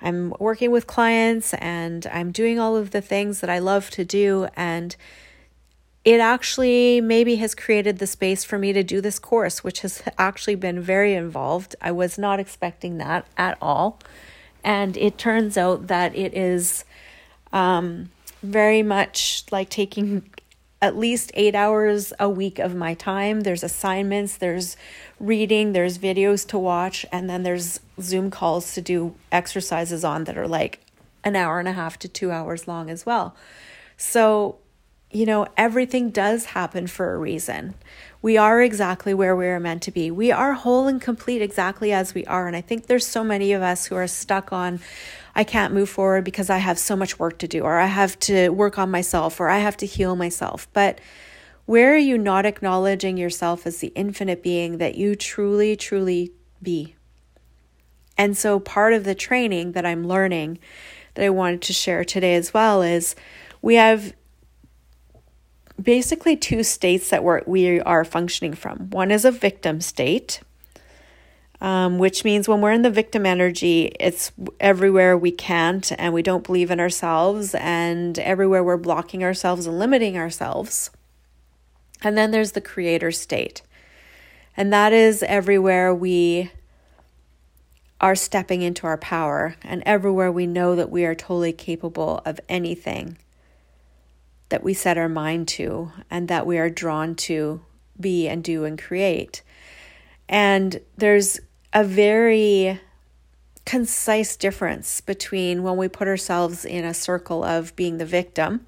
I'm 0.00 0.34
working 0.38 0.70
with 0.70 0.86
clients 0.86 1.52
and 1.54 2.06
I'm 2.12 2.30
doing 2.30 2.60
all 2.60 2.76
of 2.76 2.92
the 2.92 3.00
things 3.00 3.40
that 3.40 3.50
I 3.50 3.58
love 3.58 3.90
to 3.90 4.04
do 4.04 4.46
and 4.54 4.94
it 6.04 6.20
actually 6.20 7.00
maybe 7.00 7.36
has 7.36 7.54
created 7.54 7.98
the 7.98 8.06
space 8.06 8.44
for 8.44 8.58
me 8.58 8.72
to 8.72 8.82
do 8.82 9.00
this 9.00 9.18
course, 9.18 9.64
which 9.64 9.80
has 9.80 10.02
actually 10.18 10.54
been 10.54 10.80
very 10.80 11.14
involved. 11.14 11.74
I 11.80 11.92
was 11.92 12.18
not 12.18 12.38
expecting 12.38 12.98
that 12.98 13.26
at 13.38 13.56
all. 13.62 13.98
And 14.62 14.96
it 14.96 15.16
turns 15.16 15.56
out 15.56 15.86
that 15.86 16.14
it 16.14 16.34
is 16.34 16.84
um, 17.52 18.10
very 18.42 18.82
much 18.82 19.44
like 19.50 19.70
taking 19.70 20.30
at 20.82 20.96
least 20.96 21.30
eight 21.32 21.54
hours 21.54 22.12
a 22.20 22.28
week 22.28 22.58
of 22.58 22.74
my 22.74 22.92
time. 22.92 23.40
There's 23.40 23.62
assignments, 23.62 24.36
there's 24.36 24.76
reading, 25.18 25.72
there's 25.72 25.96
videos 25.96 26.46
to 26.48 26.58
watch, 26.58 27.06
and 27.10 27.30
then 27.30 27.42
there's 27.42 27.80
Zoom 27.98 28.30
calls 28.30 28.74
to 28.74 28.82
do 28.82 29.14
exercises 29.32 30.04
on 30.04 30.24
that 30.24 30.36
are 30.36 30.48
like 30.48 30.80
an 31.22 31.36
hour 31.36 31.58
and 31.58 31.68
a 31.68 31.72
half 31.72 31.98
to 32.00 32.08
two 32.08 32.30
hours 32.30 32.68
long 32.68 32.90
as 32.90 33.06
well. 33.06 33.34
So 33.96 34.58
you 35.14 35.26
know, 35.26 35.46
everything 35.56 36.10
does 36.10 36.46
happen 36.46 36.88
for 36.88 37.14
a 37.14 37.18
reason. 37.18 37.74
We 38.20 38.36
are 38.36 38.60
exactly 38.60 39.14
where 39.14 39.36
we 39.36 39.46
are 39.46 39.60
meant 39.60 39.82
to 39.84 39.92
be. 39.92 40.10
We 40.10 40.32
are 40.32 40.54
whole 40.54 40.88
and 40.88 41.00
complete 41.00 41.40
exactly 41.40 41.92
as 41.92 42.14
we 42.14 42.24
are. 42.24 42.48
And 42.48 42.56
I 42.56 42.60
think 42.60 42.86
there's 42.86 43.06
so 43.06 43.22
many 43.22 43.52
of 43.52 43.62
us 43.62 43.86
who 43.86 43.94
are 43.94 44.08
stuck 44.08 44.52
on, 44.52 44.80
I 45.36 45.44
can't 45.44 45.72
move 45.72 45.88
forward 45.88 46.24
because 46.24 46.50
I 46.50 46.58
have 46.58 46.80
so 46.80 46.96
much 46.96 47.18
work 47.18 47.38
to 47.38 47.48
do, 47.48 47.62
or 47.62 47.78
I 47.78 47.86
have 47.86 48.18
to 48.20 48.48
work 48.48 48.76
on 48.76 48.90
myself, 48.90 49.38
or 49.38 49.48
I 49.48 49.58
have 49.58 49.76
to 49.78 49.86
heal 49.86 50.16
myself. 50.16 50.66
But 50.72 51.00
where 51.64 51.94
are 51.94 51.98
you 51.98 52.18
not 52.18 52.44
acknowledging 52.44 53.16
yourself 53.16 53.66
as 53.66 53.78
the 53.78 53.92
infinite 53.94 54.42
being 54.42 54.78
that 54.78 54.96
you 54.96 55.14
truly, 55.14 55.76
truly 55.76 56.32
be? 56.60 56.96
And 58.18 58.36
so, 58.36 58.58
part 58.58 58.92
of 58.92 59.04
the 59.04 59.14
training 59.14 59.72
that 59.72 59.86
I'm 59.86 60.06
learning 60.06 60.58
that 61.14 61.24
I 61.24 61.30
wanted 61.30 61.62
to 61.62 61.72
share 61.72 62.04
today 62.04 62.34
as 62.34 62.52
well 62.52 62.82
is 62.82 63.14
we 63.62 63.76
have 63.76 64.12
basically 65.80 66.36
two 66.36 66.62
states 66.62 67.10
that 67.10 67.24
we're, 67.24 67.42
we 67.46 67.80
are 67.80 68.04
functioning 68.04 68.54
from. 68.54 68.90
One 68.90 69.10
is 69.10 69.24
a 69.24 69.30
victim 69.30 69.80
state, 69.80 70.40
um, 71.60 71.98
which 71.98 72.24
means 72.24 72.48
when 72.48 72.60
we're 72.60 72.72
in 72.72 72.82
the 72.82 72.90
victim 72.90 73.26
energy, 73.26 73.94
it's 73.98 74.32
everywhere 74.60 75.16
we 75.16 75.30
can't 75.30 75.90
and 75.98 76.12
we 76.12 76.22
don't 76.22 76.44
believe 76.44 76.70
in 76.70 76.80
ourselves, 76.80 77.54
and 77.54 78.18
everywhere 78.18 78.62
we're 78.62 78.76
blocking 78.76 79.24
ourselves 79.24 79.66
and 79.66 79.78
limiting 79.78 80.16
ourselves. 80.16 80.90
And 82.02 82.18
then 82.18 82.30
there's 82.30 82.52
the 82.52 82.60
creator 82.60 83.10
state, 83.10 83.62
and 84.56 84.72
that 84.72 84.92
is 84.92 85.22
everywhere 85.22 85.94
we 85.94 86.50
are 88.00 88.14
stepping 88.14 88.60
into 88.60 88.86
our 88.86 88.98
power, 88.98 89.56
and 89.62 89.82
everywhere 89.86 90.30
we 90.30 90.46
know 90.46 90.76
that 90.76 90.90
we 90.90 91.06
are 91.06 91.14
totally 91.14 91.52
capable 91.52 92.20
of 92.26 92.38
anything 92.48 93.16
that 94.48 94.62
we 94.62 94.74
set 94.74 94.98
our 94.98 95.08
mind 95.08 95.48
to 95.48 95.92
and 96.10 96.28
that 96.28 96.46
we 96.46 96.58
are 96.58 96.70
drawn 96.70 97.14
to 97.14 97.62
be 97.98 98.28
and 98.28 98.42
do 98.44 98.64
and 98.64 98.80
create. 98.80 99.42
And 100.28 100.80
there's 100.96 101.40
a 101.72 101.84
very 101.84 102.80
concise 103.64 104.36
difference 104.36 105.00
between 105.00 105.62
when 105.62 105.76
we 105.76 105.88
put 105.88 106.08
ourselves 106.08 106.64
in 106.64 106.84
a 106.84 106.94
circle 106.94 107.42
of 107.42 107.74
being 107.76 107.98
the 107.98 108.06
victim. 108.06 108.66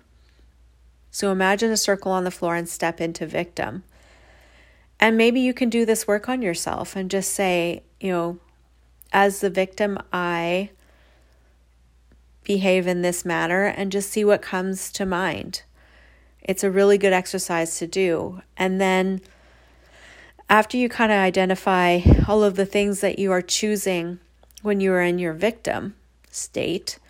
So 1.10 1.30
imagine 1.30 1.70
a 1.70 1.76
circle 1.76 2.12
on 2.12 2.24
the 2.24 2.30
floor 2.30 2.56
and 2.56 2.68
step 2.68 3.00
into 3.00 3.26
victim. 3.26 3.84
And 4.98 5.16
maybe 5.16 5.40
you 5.40 5.52
can 5.52 5.68
do 5.68 5.84
this 5.84 6.06
work 6.06 6.28
on 6.28 6.42
yourself 6.42 6.96
and 6.96 7.10
just 7.10 7.32
say, 7.32 7.82
you 8.00 8.10
know, 8.10 8.38
as 9.12 9.40
the 9.40 9.50
victim, 9.50 9.98
I 10.12 10.70
behave 12.46 12.86
in 12.86 13.02
this 13.02 13.24
manner 13.24 13.64
and 13.64 13.92
just 13.92 14.10
see 14.10 14.24
what 14.24 14.40
comes 14.40 14.90
to 14.92 15.04
mind. 15.04 15.62
It's 16.40 16.62
a 16.62 16.70
really 16.70 16.96
good 16.96 17.12
exercise 17.12 17.76
to 17.78 17.88
do. 17.88 18.40
And 18.56 18.80
then 18.80 19.20
after 20.48 20.76
you 20.76 20.88
kind 20.88 21.10
of 21.10 21.18
identify 21.18 22.00
all 22.28 22.44
of 22.44 22.54
the 22.54 22.64
things 22.64 23.00
that 23.00 23.18
you 23.18 23.32
are 23.32 23.42
choosing 23.42 24.20
when 24.62 24.80
you 24.80 24.92
are 24.92 25.02
in 25.02 25.18
your 25.18 25.32
victim 25.32 25.96
state, 26.30 27.00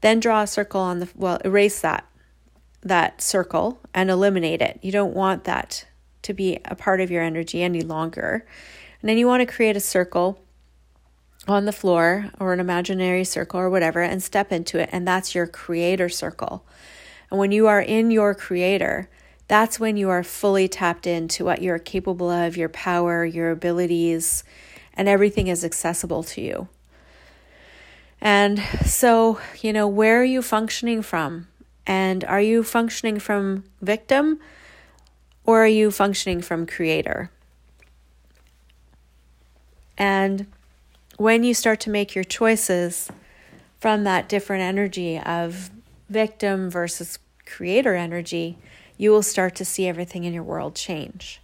then 0.00 0.20
draw 0.20 0.42
a 0.42 0.46
circle 0.46 0.80
on 0.80 1.00
the 1.00 1.08
well, 1.14 1.38
erase 1.44 1.80
that 1.80 2.06
that 2.82 3.20
circle 3.20 3.78
and 3.94 4.10
eliminate 4.10 4.62
it. 4.62 4.78
You 4.82 4.90
don't 4.90 5.14
want 5.14 5.44
that 5.44 5.86
to 6.22 6.32
be 6.32 6.58
a 6.64 6.74
part 6.74 7.00
of 7.00 7.10
your 7.10 7.22
energy 7.22 7.62
any 7.62 7.82
longer. 7.82 8.46
And 9.00 9.08
then 9.08 9.18
you 9.18 9.26
want 9.26 9.46
to 9.46 9.54
create 9.54 9.76
a 9.76 9.80
circle 9.80 10.40
on 11.48 11.64
the 11.64 11.72
floor 11.72 12.30
or 12.38 12.52
an 12.52 12.60
imaginary 12.60 13.24
circle 13.24 13.58
or 13.58 13.68
whatever 13.68 14.00
and 14.00 14.22
step 14.22 14.52
into 14.52 14.78
it 14.78 14.88
and 14.92 15.06
that's 15.06 15.34
your 15.34 15.46
creator 15.46 16.08
circle. 16.08 16.64
And 17.30 17.38
when 17.38 17.50
you 17.50 17.66
are 17.66 17.80
in 17.80 18.10
your 18.10 18.34
creator, 18.34 19.08
that's 19.48 19.80
when 19.80 19.96
you 19.96 20.08
are 20.10 20.22
fully 20.22 20.68
tapped 20.68 21.06
into 21.06 21.44
what 21.44 21.62
you're 21.62 21.78
capable 21.78 22.30
of, 22.30 22.56
your 22.56 22.68
power, 22.68 23.24
your 23.24 23.50
abilities, 23.50 24.44
and 24.94 25.08
everything 25.08 25.48
is 25.48 25.64
accessible 25.64 26.22
to 26.24 26.40
you. 26.40 26.68
And 28.20 28.60
so, 28.84 29.40
you 29.60 29.72
know, 29.72 29.88
where 29.88 30.20
are 30.20 30.24
you 30.24 30.42
functioning 30.42 31.02
from? 31.02 31.48
And 31.86 32.24
are 32.24 32.40
you 32.40 32.62
functioning 32.62 33.18
from 33.18 33.64
victim 33.80 34.38
or 35.44 35.64
are 35.64 35.68
you 35.68 35.90
functioning 35.90 36.40
from 36.40 36.66
creator? 36.66 37.30
And 39.98 40.46
when 41.16 41.44
you 41.44 41.54
start 41.54 41.80
to 41.80 41.90
make 41.90 42.14
your 42.14 42.24
choices 42.24 43.10
from 43.80 44.04
that 44.04 44.28
different 44.28 44.62
energy 44.62 45.18
of 45.18 45.70
victim 46.08 46.70
versus 46.70 47.18
creator 47.46 47.94
energy, 47.94 48.58
you 48.96 49.10
will 49.10 49.22
start 49.22 49.54
to 49.56 49.64
see 49.64 49.86
everything 49.86 50.24
in 50.24 50.32
your 50.32 50.42
world 50.42 50.74
change. 50.74 51.40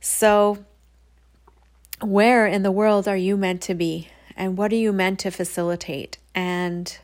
So, 0.00 0.64
where 2.00 2.46
in 2.46 2.62
the 2.62 2.72
world 2.72 3.08
are 3.08 3.16
you 3.16 3.36
meant 3.36 3.62
to 3.62 3.74
be? 3.74 4.08
And 4.36 4.56
what 4.56 4.72
are 4.72 4.76
you 4.76 4.92
meant 4.92 5.18
to 5.20 5.30
facilitate? 5.30 6.18
And, 6.34 6.96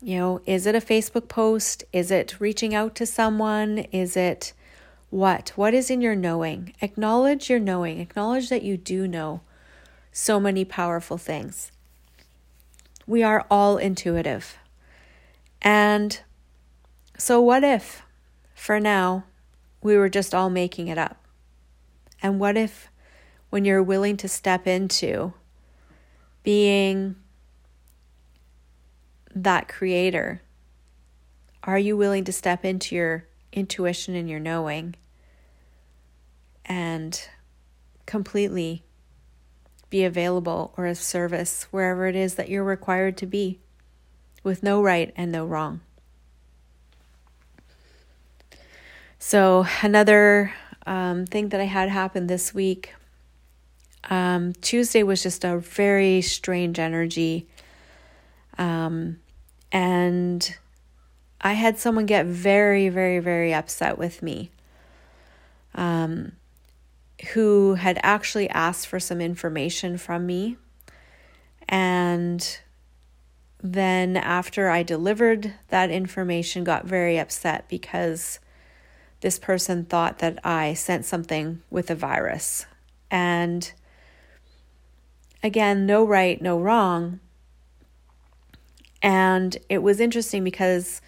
you 0.00 0.18
know, 0.18 0.40
is 0.46 0.66
it 0.66 0.76
a 0.76 0.80
Facebook 0.80 1.28
post? 1.28 1.82
Is 1.92 2.10
it 2.10 2.40
reaching 2.40 2.74
out 2.74 2.94
to 2.96 3.06
someone? 3.06 3.78
Is 3.90 4.16
it 4.16 4.52
what? 5.10 5.52
What 5.56 5.74
is 5.74 5.90
in 5.90 6.00
your 6.00 6.14
knowing? 6.14 6.74
Acknowledge 6.80 7.50
your 7.50 7.58
knowing. 7.58 8.00
Acknowledge 8.00 8.48
that 8.50 8.62
you 8.62 8.76
do 8.76 9.08
know 9.08 9.40
so 10.16 10.38
many 10.38 10.64
powerful 10.64 11.18
things. 11.18 11.72
We 13.04 13.24
are 13.24 13.44
all 13.50 13.76
intuitive. 13.76 14.56
And 15.60 16.20
so, 17.18 17.40
what 17.40 17.64
if, 17.64 18.02
for 18.54 18.78
now, 18.78 19.24
we 19.82 19.96
were 19.96 20.08
just 20.08 20.32
all 20.32 20.48
making 20.48 20.86
it 20.86 20.96
up? 20.96 21.16
And 22.22 22.38
what 22.38 22.56
if, 22.56 22.88
when 23.50 23.64
you're 23.64 23.82
willing 23.82 24.16
to 24.18 24.28
step 24.28 24.68
into 24.68 25.34
being 26.44 27.16
that 29.34 29.66
creator, 29.66 30.42
are 31.64 31.78
you 31.78 31.96
willing 31.96 32.22
to 32.24 32.32
step 32.32 32.64
into 32.64 32.94
your 32.94 33.26
intuition 33.52 34.14
and 34.14 34.30
your 34.30 34.40
knowing 34.40 34.94
and 36.64 37.28
completely 38.06 38.84
be 39.94 40.04
available 40.04 40.74
or 40.76 40.86
of 40.86 40.98
service 40.98 41.68
wherever 41.70 42.06
it 42.06 42.16
is 42.16 42.34
that 42.34 42.48
you're 42.48 42.64
required 42.64 43.16
to 43.18 43.26
be? 43.26 43.60
with 44.44 44.62
no 44.62 44.82
right 44.82 45.12
and 45.16 45.32
no 45.32 45.44
wrong. 45.44 45.80
So, 49.18 49.66
another 49.82 50.52
um, 50.86 51.24
thing 51.24 51.48
that 51.48 51.60
I 51.60 51.64
had 51.64 51.88
happen 51.88 52.26
this 52.26 52.54
week 52.54 52.94
um, 54.10 54.52
Tuesday 54.60 55.02
was 55.02 55.22
just 55.22 55.44
a 55.44 55.56
very 55.56 56.20
strange 56.20 56.78
energy. 56.78 57.48
Um, 58.58 59.20
and 59.72 60.54
I 61.40 61.54
had 61.54 61.78
someone 61.78 62.04
get 62.04 62.26
very, 62.26 62.90
very, 62.90 63.18
very 63.18 63.54
upset 63.54 63.96
with 63.96 64.22
me 64.22 64.50
um, 65.74 66.32
who 67.32 67.74
had 67.74 67.98
actually 68.02 68.48
asked 68.50 68.86
for 68.86 69.00
some 69.00 69.20
information 69.20 69.98
from 69.98 70.26
me. 70.26 70.56
And 71.68 72.58
then 73.62 74.16
after 74.16 74.68
I 74.68 74.82
delivered 74.82 75.54
that 75.68 75.90
information 75.90 76.64
got 76.64 76.84
very 76.84 77.18
upset 77.18 77.68
because 77.68 78.38
this 79.20 79.38
person 79.38 79.84
thought 79.84 80.18
that 80.18 80.38
I 80.44 80.74
sent 80.74 81.06
something 81.06 81.62
with 81.70 81.90
a 81.90 81.94
virus. 81.94 82.66
And 83.10 83.72
again, 85.42 85.86
no 85.86 86.04
right, 86.04 86.40
no 86.42 86.58
wrong. 86.58 87.20
And 89.02 89.56
it 89.68 89.82
was 89.82 90.00
interesting 90.00 90.44
because 90.44 91.00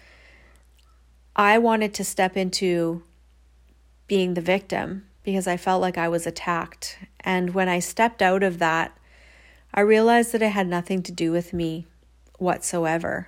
I 1.35 1.57
wanted 1.57 1.93
to 1.95 2.03
step 2.03 2.37
into 2.37 3.03
being 4.07 4.33
the 4.33 4.41
victim 4.41 5.06
because 5.27 5.45
I 5.45 5.57
felt 5.57 5.81
like 5.81 5.97
I 5.97 6.07
was 6.07 6.25
attacked. 6.25 6.99
And 7.19 7.53
when 7.53 7.67
I 7.67 7.79
stepped 7.79 8.21
out 8.21 8.43
of 8.43 8.59
that, 8.59 8.97
I 9.73 9.81
realized 9.81 10.31
that 10.31 10.41
it 10.41 10.51
had 10.51 10.69
nothing 10.69 11.03
to 11.03 11.11
do 11.11 11.33
with 11.33 11.51
me 11.51 11.85
whatsoever. 12.37 13.27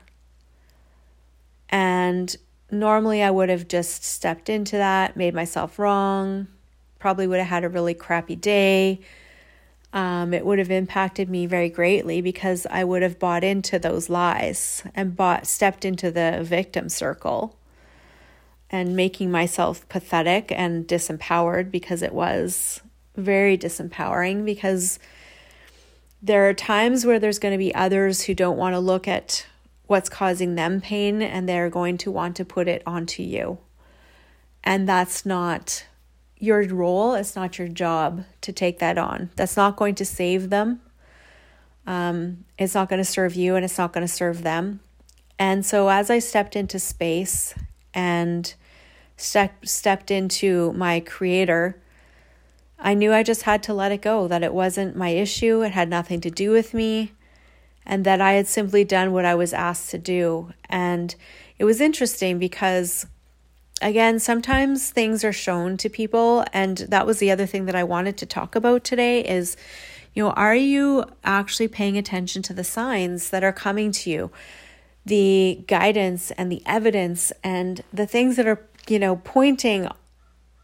And 1.67 2.33
normally 2.71 3.21
I 3.21 3.29
would 3.29 3.49
have 3.49 3.67
just 3.67 4.05
stepped 4.05 4.47
into 4.47 4.77
that, 4.77 5.17
made 5.17 5.33
myself 5.33 5.77
wrong, 5.77 6.47
probably 6.99 7.27
would 7.27 7.39
have 7.39 7.49
had 7.49 7.65
a 7.65 7.69
really 7.69 7.95
crappy 7.95 8.38
day. 8.38 9.01
Um, 9.91 10.33
it 10.33 10.45
would 10.45 10.59
have 10.59 10.71
impacted 10.71 11.29
me 11.29 11.47
very 11.47 11.67
greatly 11.67 12.21
because 12.21 12.65
I 12.71 12.85
would 12.85 13.01
have 13.01 13.19
bought 13.19 13.43
into 13.43 13.77
those 13.77 14.07
lies 14.09 14.83
and 14.95 15.17
bought 15.17 15.47
stepped 15.47 15.83
into 15.83 16.12
the 16.12 16.39
victim 16.43 16.88
circle 16.88 17.59
and 18.71 18.95
making 18.95 19.32
myself 19.32 19.88
pathetic 19.89 20.51
and 20.51 20.88
disempowered 20.88 21.71
because 21.71 22.01
it 22.01 22.13
was 22.13 22.82
very 23.15 23.58
disempowering 23.58 24.45
because 24.45 24.99
there 26.21 26.47
are 26.47 26.53
times 26.53 27.05
where 27.05 27.19
there's 27.19 27.39
going 27.39 27.53
to 27.53 27.58
be 27.58 27.73
others 27.73 28.23
who 28.23 28.34
don't 28.34 28.58
want 28.58 28.73
to 28.73 28.79
look 28.79 29.08
at 29.08 29.45
what's 29.88 30.10
causing 30.10 30.55
them 30.55 30.82
pain 30.82 31.21
and 31.21 31.47
they're 31.47 31.69
going 31.69 31.97
to 31.97 32.12
want 32.12 32.36
to 32.36 32.45
put 32.45 32.67
it 32.67 32.84
onto 32.86 33.23
you. 33.23 33.58
And 34.63 34.88
that's 34.88 35.25
not 35.25 35.86
your 36.38 36.63
role, 36.67 37.15
it's 37.15 37.36
not 37.36 37.58
your 37.58 37.67
job 37.67 38.23
to 38.41 38.53
take 38.53 38.79
that 38.79 38.97
on. 38.97 39.29
That's 39.36 39.58
not 39.58 39.75
going 39.75 39.95
to 39.95 40.05
save 40.05 40.49
them. 40.49 40.82
Um, 41.88 42.45
it's 42.58 42.75
not 42.75 42.88
going 42.88 43.01
to 43.01 43.05
serve 43.05 43.36
you 43.36 43.55
and 43.55 43.65
it's 43.65 43.77
not 43.77 43.93
going 43.93 44.05
to 44.05 44.13
serve 44.13 44.43
them. 44.43 44.82
And 45.39 45.65
so 45.65 45.89
as 45.89 46.10
I 46.10 46.19
stepped 46.19 46.55
into 46.55 46.77
space 46.79 47.55
and 47.93 48.53
step, 49.19 49.65
stepped 49.65 50.12
into 50.12 50.73
my 50.73 50.99
creator, 50.99 51.82
I 52.79 52.93
knew 52.93 53.13
I 53.13 53.23
just 53.23 53.43
had 53.43 53.62
to 53.63 53.73
let 53.73 53.91
it 53.91 54.01
go, 54.01 54.27
that 54.27 54.43
it 54.43 54.53
wasn't 54.53 54.95
my 54.95 55.10
issue, 55.10 55.62
it 55.62 55.71
had 55.71 55.89
nothing 55.89 56.21
to 56.21 56.32
do 56.32 56.51
with 56.51 56.73
me, 56.73 57.12
and 57.86 58.05
that 58.05 58.21
I 58.21 58.34
had 58.34 58.47
simply 58.47 58.84
done 58.84 59.12
what 59.12 59.25
I 59.25 59.36
was 59.36 59.53
asked 59.53 59.89
to 59.91 59.97
do. 59.97 60.53
And 60.69 61.15
it 61.58 61.65
was 61.65 61.82
interesting 61.82 62.39
because 62.39 63.05
again, 63.82 64.19
sometimes 64.19 64.91
things 64.91 65.23
are 65.23 65.34
shown 65.34 65.77
to 65.77 65.89
people, 65.89 66.45
and 66.53 66.77
that 66.77 67.05
was 67.05 67.19
the 67.19 67.32
other 67.32 67.45
thing 67.45 67.65
that 67.65 67.75
I 67.75 67.84
wanted 67.84 68.17
to 68.17 68.25
talk 68.25 68.55
about 68.55 68.84
today 68.84 69.25
is 69.25 69.55
you 70.13 70.23
know, 70.23 70.32
are 70.32 70.55
you 70.55 71.05
actually 71.23 71.67
paying 71.67 71.97
attention 71.97 72.41
to 72.43 72.53
the 72.53 72.63
signs 72.63 73.29
that 73.29 73.43
are 73.43 73.53
coming 73.53 73.91
to 73.91 74.10
you? 74.10 74.32
The 75.05 75.63
guidance 75.67 76.32
and 76.32 76.51
the 76.51 76.62
evidence 76.65 77.32
and 77.43 77.82
the 77.93 78.08
things 78.08 78.36
that 78.36 78.47
are, 78.47 78.67
you 78.89 78.99
know, 78.99 79.17
pointing 79.17 79.88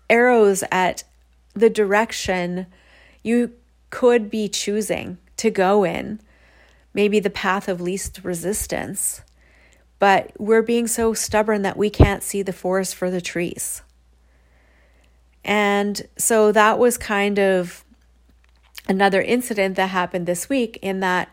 arrows 0.09 0.63
at 0.71 1.03
the 1.53 1.69
direction 1.69 2.67
you 3.23 3.53
could 3.89 4.29
be 4.29 4.47
choosing 4.47 5.17
to 5.37 5.49
go 5.49 5.83
in, 5.83 6.19
maybe 6.93 7.19
the 7.19 7.29
path 7.29 7.67
of 7.67 7.81
least 7.81 8.19
resistance. 8.23 9.21
But 9.99 10.31
we're 10.37 10.61
being 10.61 10.87
so 10.87 11.13
stubborn 11.13 11.61
that 11.61 11.77
we 11.77 11.89
can't 11.89 12.23
see 12.23 12.41
the 12.41 12.53
forest 12.53 12.95
for 12.95 13.09
the 13.09 13.21
trees. 13.21 13.81
And 15.43 16.01
so 16.17 16.51
that 16.51 16.79
was 16.79 16.97
kind 16.97 17.39
of 17.39 17.85
another 18.87 19.21
incident 19.21 19.75
that 19.75 19.87
happened 19.87 20.25
this 20.25 20.49
week 20.49 20.77
in 20.81 20.99
that 20.99 21.29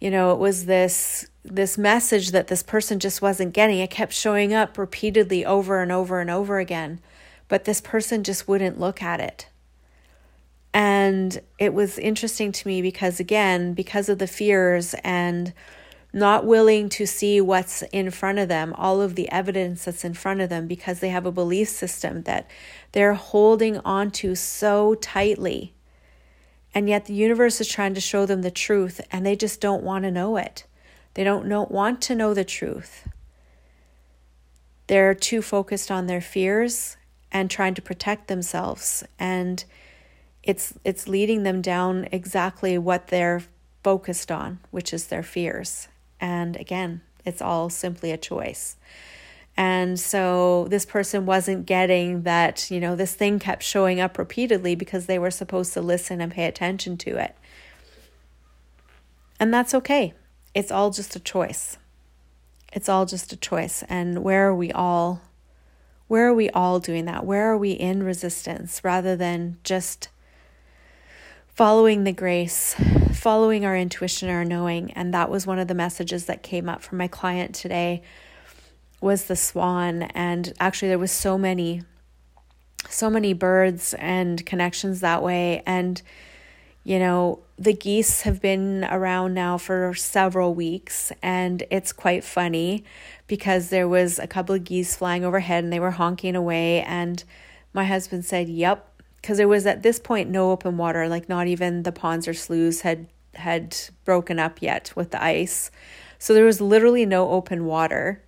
you 0.00 0.10
know 0.10 0.32
it 0.32 0.38
was 0.38 0.66
this 0.66 1.29
this 1.44 1.78
message 1.78 2.30
that 2.32 2.48
this 2.48 2.62
person 2.62 2.98
just 2.98 3.22
wasn't 3.22 3.54
getting. 3.54 3.78
It 3.78 3.90
kept 3.90 4.12
showing 4.12 4.52
up 4.52 4.76
repeatedly 4.76 5.44
over 5.44 5.80
and 5.80 5.90
over 5.90 6.20
and 6.20 6.30
over 6.30 6.58
again 6.58 7.00
but 7.50 7.64
this 7.64 7.82
person 7.82 8.24
just 8.24 8.48
wouldn't 8.48 8.80
look 8.80 9.02
at 9.02 9.20
it. 9.20 9.48
And 10.72 11.42
it 11.58 11.74
was 11.74 11.98
interesting 11.98 12.52
to 12.52 12.68
me 12.68 12.80
because 12.80 13.20
again 13.20 13.74
because 13.74 14.08
of 14.08 14.18
the 14.18 14.28
fears 14.28 14.94
and 15.02 15.52
not 16.12 16.46
willing 16.46 16.88
to 16.88 17.06
see 17.06 17.40
what's 17.40 17.82
in 17.92 18.10
front 18.10 18.38
of 18.38 18.48
them, 18.48 18.72
all 18.78 19.00
of 19.02 19.16
the 19.16 19.30
evidence 19.30 19.84
that's 19.84 20.04
in 20.04 20.14
front 20.14 20.40
of 20.40 20.48
them, 20.48 20.66
because 20.66 20.98
they 21.00 21.08
have 21.08 21.26
a 21.26 21.32
belief 21.32 21.68
system 21.68 22.22
that 22.22 22.48
they're 22.92 23.14
holding 23.14 23.78
onto 23.78 24.34
so 24.34 24.94
tightly. 24.94 25.74
And 26.72 26.88
yet 26.88 27.06
the 27.06 27.14
universe 27.14 27.60
is 27.60 27.68
trying 27.68 27.94
to 27.94 28.00
show 28.00 28.26
them 28.26 28.42
the 28.42 28.50
truth 28.50 29.00
and 29.10 29.26
they 29.26 29.34
just 29.34 29.60
don't 29.60 29.82
want 29.82 30.04
to 30.04 30.10
know 30.10 30.36
it. 30.36 30.64
They 31.14 31.24
don't 31.24 31.46
know, 31.46 31.66
want 31.70 32.00
to 32.02 32.14
know 32.14 32.34
the 32.34 32.44
truth. 32.44 33.08
They're 34.86 35.14
too 35.14 35.42
focused 35.42 35.90
on 35.90 36.06
their 36.06 36.20
fears 36.20 36.96
and 37.30 37.50
trying 37.50 37.74
to 37.74 37.82
protect 37.82 38.28
themselves 38.28 39.04
and 39.18 39.64
it's 40.42 40.74
it's 40.84 41.06
leading 41.06 41.42
them 41.42 41.60
down 41.60 42.08
exactly 42.12 42.78
what 42.78 43.08
they're 43.08 43.42
focused 43.82 44.30
on, 44.30 44.58
which 44.70 44.92
is 44.92 45.06
their 45.06 45.22
fears. 45.22 45.88
And 46.20 46.56
again, 46.56 47.02
it's 47.24 47.42
all 47.42 47.70
simply 47.70 48.10
a 48.10 48.16
choice. 48.16 48.76
And 49.56 49.98
so 49.98 50.66
this 50.70 50.86
person 50.86 51.26
wasn't 51.26 51.66
getting 51.66 52.22
that, 52.22 52.70
you 52.70 52.80
know, 52.80 52.96
this 52.96 53.14
thing 53.14 53.38
kept 53.38 53.62
showing 53.62 54.00
up 54.00 54.16
repeatedly 54.16 54.74
because 54.74 55.06
they 55.06 55.18
were 55.18 55.30
supposed 55.30 55.72
to 55.74 55.82
listen 55.82 56.20
and 56.20 56.32
pay 56.32 56.46
attention 56.46 56.96
to 56.98 57.16
it. 57.16 57.36
And 59.38 59.52
that's 59.52 59.74
okay. 59.74 60.14
It's 60.54 60.70
all 60.70 60.90
just 60.90 61.16
a 61.16 61.20
choice. 61.20 61.78
It's 62.72 62.88
all 62.88 63.06
just 63.06 63.32
a 63.32 63.36
choice. 63.36 63.82
And 63.88 64.22
where 64.22 64.48
are 64.48 64.54
we 64.54 64.72
all 64.72 65.22
where 66.08 66.26
are 66.26 66.34
we 66.34 66.50
all 66.50 66.80
doing 66.80 67.04
that? 67.04 67.24
Where 67.24 67.52
are 67.52 67.56
we 67.56 67.70
in 67.70 68.02
resistance 68.02 68.82
rather 68.82 69.14
than 69.14 69.58
just 69.62 70.08
following 71.46 72.02
the 72.02 72.12
grace, 72.12 72.74
following 73.12 73.64
our 73.64 73.76
intuition, 73.76 74.28
our 74.28 74.44
knowing? 74.44 74.90
And 74.94 75.14
that 75.14 75.30
was 75.30 75.46
one 75.46 75.60
of 75.60 75.68
the 75.68 75.74
messages 75.74 76.26
that 76.26 76.42
came 76.42 76.68
up 76.68 76.82
from 76.82 76.98
my 76.98 77.06
client 77.06 77.54
today 77.54 78.02
was 79.00 79.24
the 79.24 79.36
swan 79.36 80.02
and 80.02 80.52
actually 80.60 80.88
there 80.88 80.98
was 80.98 81.12
so 81.12 81.38
many 81.38 81.82
so 82.88 83.08
many 83.08 83.32
birds 83.32 83.94
and 83.94 84.44
connections 84.44 85.00
that 85.00 85.22
way 85.22 85.62
and 85.66 86.02
you 86.84 86.98
know 86.98 87.40
the 87.58 87.72
geese 87.72 88.22
have 88.22 88.40
been 88.40 88.84
around 88.84 89.34
now 89.34 89.58
for 89.58 89.92
several 89.94 90.54
weeks 90.54 91.12
and 91.22 91.62
it's 91.70 91.92
quite 91.92 92.24
funny 92.24 92.84
because 93.26 93.68
there 93.68 93.88
was 93.88 94.18
a 94.18 94.26
couple 94.26 94.54
of 94.54 94.64
geese 94.64 94.96
flying 94.96 95.24
overhead 95.24 95.62
and 95.62 95.72
they 95.72 95.80
were 95.80 95.92
honking 95.92 96.34
away 96.34 96.82
and 96.82 97.24
my 97.72 97.84
husband 97.84 98.24
said 98.24 98.48
yep 98.48 98.86
because 99.20 99.36
there 99.36 99.48
was 99.48 99.66
at 99.66 99.82
this 99.82 99.98
point 99.98 100.30
no 100.30 100.50
open 100.50 100.76
water 100.78 101.08
like 101.08 101.28
not 101.28 101.46
even 101.46 101.82
the 101.82 101.92
ponds 101.92 102.26
or 102.26 102.34
sloughs 102.34 102.80
had 102.80 103.06
had 103.34 103.76
broken 104.04 104.38
up 104.38 104.62
yet 104.62 104.92
with 104.94 105.10
the 105.10 105.22
ice. 105.22 105.70
So 106.18 106.34
there 106.34 106.44
was 106.44 106.60
literally 106.60 107.06
no 107.06 107.30
open 107.30 107.64
water. 107.64 108.22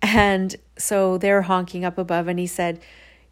And 0.00 0.54
so 0.76 1.18
they're 1.18 1.42
honking 1.42 1.84
up 1.84 1.96
above, 1.96 2.26
and 2.26 2.38
he 2.38 2.46
said, 2.46 2.80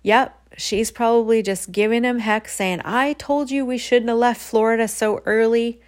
Yep, 0.02 0.39
she's 0.60 0.90
probably 0.90 1.42
just 1.42 1.72
giving 1.72 2.04
him 2.04 2.18
heck, 2.18 2.48
saying, 2.48 2.80
I 2.84 3.14
told 3.14 3.50
you 3.50 3.64
we 3.64 3.78
shouldn't 3.78 4.08
have 4.08 4.18
left 4.18 4.40
Florida 4.40 4.86
so 4.88 5.22
early. 5.26 5.80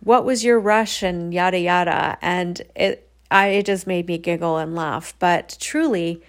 What 0.00 0.24
was 0.24 0.44
your 0.44 0.58
rush? 0.58 1.02
And 1.02 1.32
yada 1.32 1.58
yada. 1.58 2.18
And 2.20 2.62
it 2.74 3.08
I 3.30 3.48
it 3.48 3.66
just 3.66 3.86
made 3.86 4.06
me 4.06 4.18
giggle 4.18 4.58
and 4.58 4.74
laugh. 4.74 5.14
But 5.18 5.56
truly, 5.60 6.22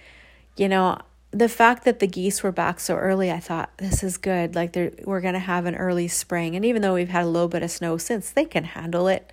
you 0.56 0.68
know, 0.68 0.98
the 1.30 1.48
fact 1.48 1.84
that 1.84 1.98
the 2.00 2.06
geese 2.06 2.42
were 2.42 2.52
back 2.52 2.80
so 2.80 2.96
early, 2.96 3.30
I 3.30 3.40
thought 3.40 3.70
this 3.78 4.02
is 4.02 4.16
good. 4.16 4.54
Like 4.54 4.74
we're 5.04 5.20
gonna 5.20 5.38
have 5.38 5.66
an 5.66 5.76
early 5.76 6.08
spring, 6.08 6.56
and 6.56 6.64
even 6.64 6.82
though 6.82 6.94
we've 6.94 7.08
had 7.08 7.24
a 7.24 7.28
little 7.28 7.48
bit 7.48 7.62
of 7.62 7.70
snow 7.70 7.96
since, 7.96 8.30
they 8.30 8.44
can 8.44 8.64
handle 8.64 9.08
it. 9.08 9.32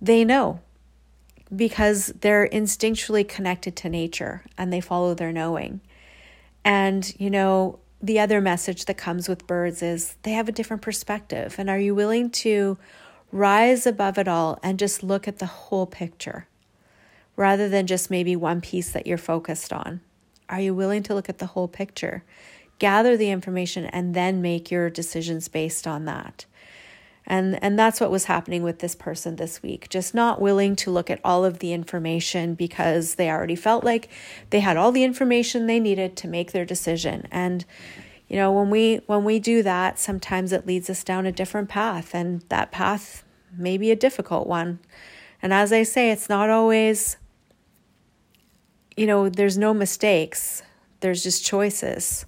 They 0.00 0.24
know 0.24 0.60
because 1.54 2.12
they're 2.20 2.48
instinctually 2.48 3.26
connected 3.26 3.76
to 3.76 3.88
nature 3.88 4.42
and 4.58 4.72
they 4.72 4.80
follow 4.80 5.14
their 5.14 5.32
knowing. 5.32 5.80
And, 6.66 7.14
you 7.20 7.30
know, 7.30 7.78
the 8.02 8.18
other 8.18 8.40
message 8.40 8.86
that 8.86 8.96
comes 8.96 9.28
with 9.28 9.46
birds 9.46 9.82
is 9.82 10.16
they 10.24 10.32
have 10.32 10.48
a 10.48 10.52
different 10.52 10.82
perspective. 10.82 11.54
And 11.58 11.70
are 11.70 11.78
you 11.78 11.94
willing 11.94 12.28
to 12.42 12.76
rise 13.30 13.86
above 13.86 14.18
it 14.18 14.26
all 14.26 14.58
and 14.64 14.76
just 14.76 15.04
look 15.04 15.28
at 15.28 15.38
the 15.38 15.46
whole 15.46 15.86
picture 15.86 16.48
rather 17.36 17.68
than 17.68 17.86
just 17.86 18.10
maybe 18.10 18.34
one 18.34 18.60
piece 18.60 18.90
that 18.90 19.06
you're 19.06 19.16
focused 19.16 19.72
on? 19.72 20.00
Are 20.48 20.60
you 20.60 20.74
willing 20.74 21.04
to 21.04 21.14
look 21.14 21.28
at 21.28 21.38
the 21.38 21.46
whole 21.46 21.68
picture? 21.68 22.24
Gather 22.80 23.16
the 23.16 23.30
information 23.30 23.86
and 23.86 24.12
then 24.12 24.42
make 24.42 24.68
your 24.68 24.90
decisions 24.90 25.46
based 25.46 25.86
on 25.86 26.04
that. 26.06 26.46
And, 27.26 27.62
and 27.62 27.76
that's 27.76 28.00
what 28.00 28.10
was 28.10 28.26
happening 28.26 28.62
with 28.62 28.78
this 28.78 28.94
person 28.94 29.34
this 29.34 29.62
week. 29.62 29.88
Just 29.88 30.14
not 30.14 30.40
willing 30.40 30.76
to 30.76 30.92
look 30.92 31.10
at 31.10 31.20
all 31.24 31.44
of 31.44 31.58
the 31.58 31.72
information 31.72 32.54
because 32.54 33.16
they 33.16 33.28
already 33.28 33.56
felt 33.56 33.82
like 33.82 34.08
they 34.50 34.60
had 34.60 34.76
all 34.76 34.92
the 34.92 35.02
information 35.02 35.66
they 35.66 35.80
needed 35.80 36.16
to 36.18 36.28
make 36.28 36.52
their 36.52 36.64
decision. 36.64 37.26
And, 37.32 37.64
you 38.28 38.36
know, 38.36 38.52
when 38.52 38.70
we 38.70 39.00
when 39.06 39.24
we 39.24 39.40
do 39.40 39.62
that, 39.64 39.98
sometimes 39.98 40.52
it 40.52 40.66
leads 40.66 40.88
us 40.88 41.02
down 41.02 41.26
a 41.26 41.32
different 41.32 41.68
path, 41.68 42.14
and 42.14 42.42
that 42.48 42.70
path 42.70 43.24
may 43.56 43.76
be 43.76 43.90
a 43.90 43.96
difficult 43.96 44.46
one. 44.46 44.78
And 45.42 45.52
as 45.52 45.72
I 45.72 45.82
say, 45.82 46.10
it's 46.10 46.28
not 46.28 46.48
always, 46.48 47.16
you 48.96 49.06
know, 49.06 49.28
there's 49.28 49.58
no 49.58 49.74
mistakes. 49.74 50.62
There's 51.00 51.22
just 51.22 51.44
choices. 51.44 52.24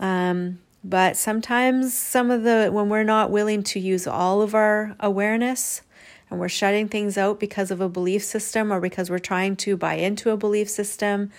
Um, 0.00 0.60
but 0.84 1.16
sometimes, 1.16 1.92
some 1.92 2.30
of 2.30 2.44
the, 2.44 2.70
when 2.72 2.88
we're 2.88 3.02
not 3.02 3.30
willing 3.30 3.62
to 3.64 3.80
use 3.80 4.06
all 4.06 4.42
of 4.42 4.54
our 4.54 4.94
awareness 5.00 5.82
and 6.30 6.38
we're 6.38 6.48
shutting 6.48 6.88
things 6.88 7.18
out 7.18 7.40
because 7.40 7.70
of 7.70 7.80
a 7.80 7.88
belief 7.88 8.22
system 8.22 8.72
or 8.72 8.80
because 8.80 9.10
we're 9.10 9.18
trying 9.18 9.56
to 9.56 9.76
buy 9.76 9.94
into 9.94 10.30
a 10.30 10.36
belief 10.36 10.70
system, 10.70 11.30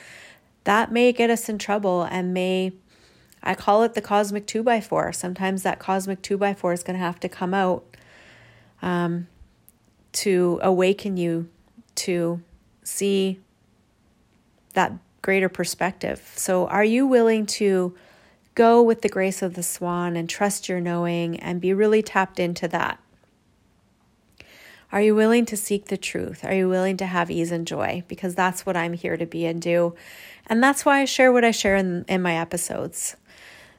that 0.66 0.92
may 0.92 1.14
get 1.14 1.30
us 1.30 1.48
in 1.48 1.58
trouble 1.58 2.04
and 2.04 2.34
may, 2.34 2.74
I 3.42 3.56
call 3.56 3.84
it 3.84 3.94
the 3.94 4.02
cosmic 4.02 4.46
two 4.46 4.62
by 4.62 4.82
four. 4.82 5.14
Sometimes 5.14 5.64
that 5.64 5.80
cosmic 5.80 6.22
two 6.22 6.38
by 6.38 6.54
four 6.54 6.74
is 6.74 6.84
going 6.84 7.00
to 7.00 7.06
have 7.06 7.20
to 7.22 7.30
come 7.30 7.54
out 7.54 7.86
um, 8.82 9.28
to 10.12 10.60
awaken 10.62 11.16
you 11.16 11.48
to 11.96 12.42
see 12.84 13.40
that 14.74 14.92
greater 15.22 15.50
perspective. 15.50 16.30
So, 16.36 16.68
are 16.68 16.84
you 16.84 17.08
willing 17.08 17.46
to? 17.46 17.96
Go 18.60 18.82
with 18.82 19.04
the 19.04 19.08
grace 19.08 19.42
of 19.42 19.54
the 19.54 19.64
swan 19.64 20.18
and 20.18 20.30
trust 20.30 20.68
your 20.68 20.82
knowing 20.82 21.40
and 21.40 21.62
be 21.62 21.74
really 21.74 22.04
tapped 22.04 22.42
into 22.42 22.68
that. 22.68 23.00
Are 24.92 25.02
you 25.02 25.16
willing 25.16 25.46
to 25.46 25.56
seek 25.56 25.86
the 25.86 25.96
truth? 25.96 26.44
Are 26.44 26.54
you 26.54 26.68
willing 26.68 26.98
to 26.98 27.06
have 27.06 27.32
ease 27.32 27.54
and 27.54 27.66
joy? 27.66 28.04
Because 28.10 28.36
that's 28.36 28.66
what 28.66 28.76
I'm 28.76 28.92
here 28.92 29.16
to 29.16 29.26
be 29.26 29.46
and 29.46 29.62
do. 29.62 29.96
And 30.48 30.62
that's 30.62 30.84
why 30.84 31.00
I 31.00 31.06
share 31.06 31.32
what 31.32 31.46
I 31.46 31.52
share 31.52 31.78
in, 31.78 32.04
in 32.10 32.22
my 32.22 32.36
episodes. 32.36 33.16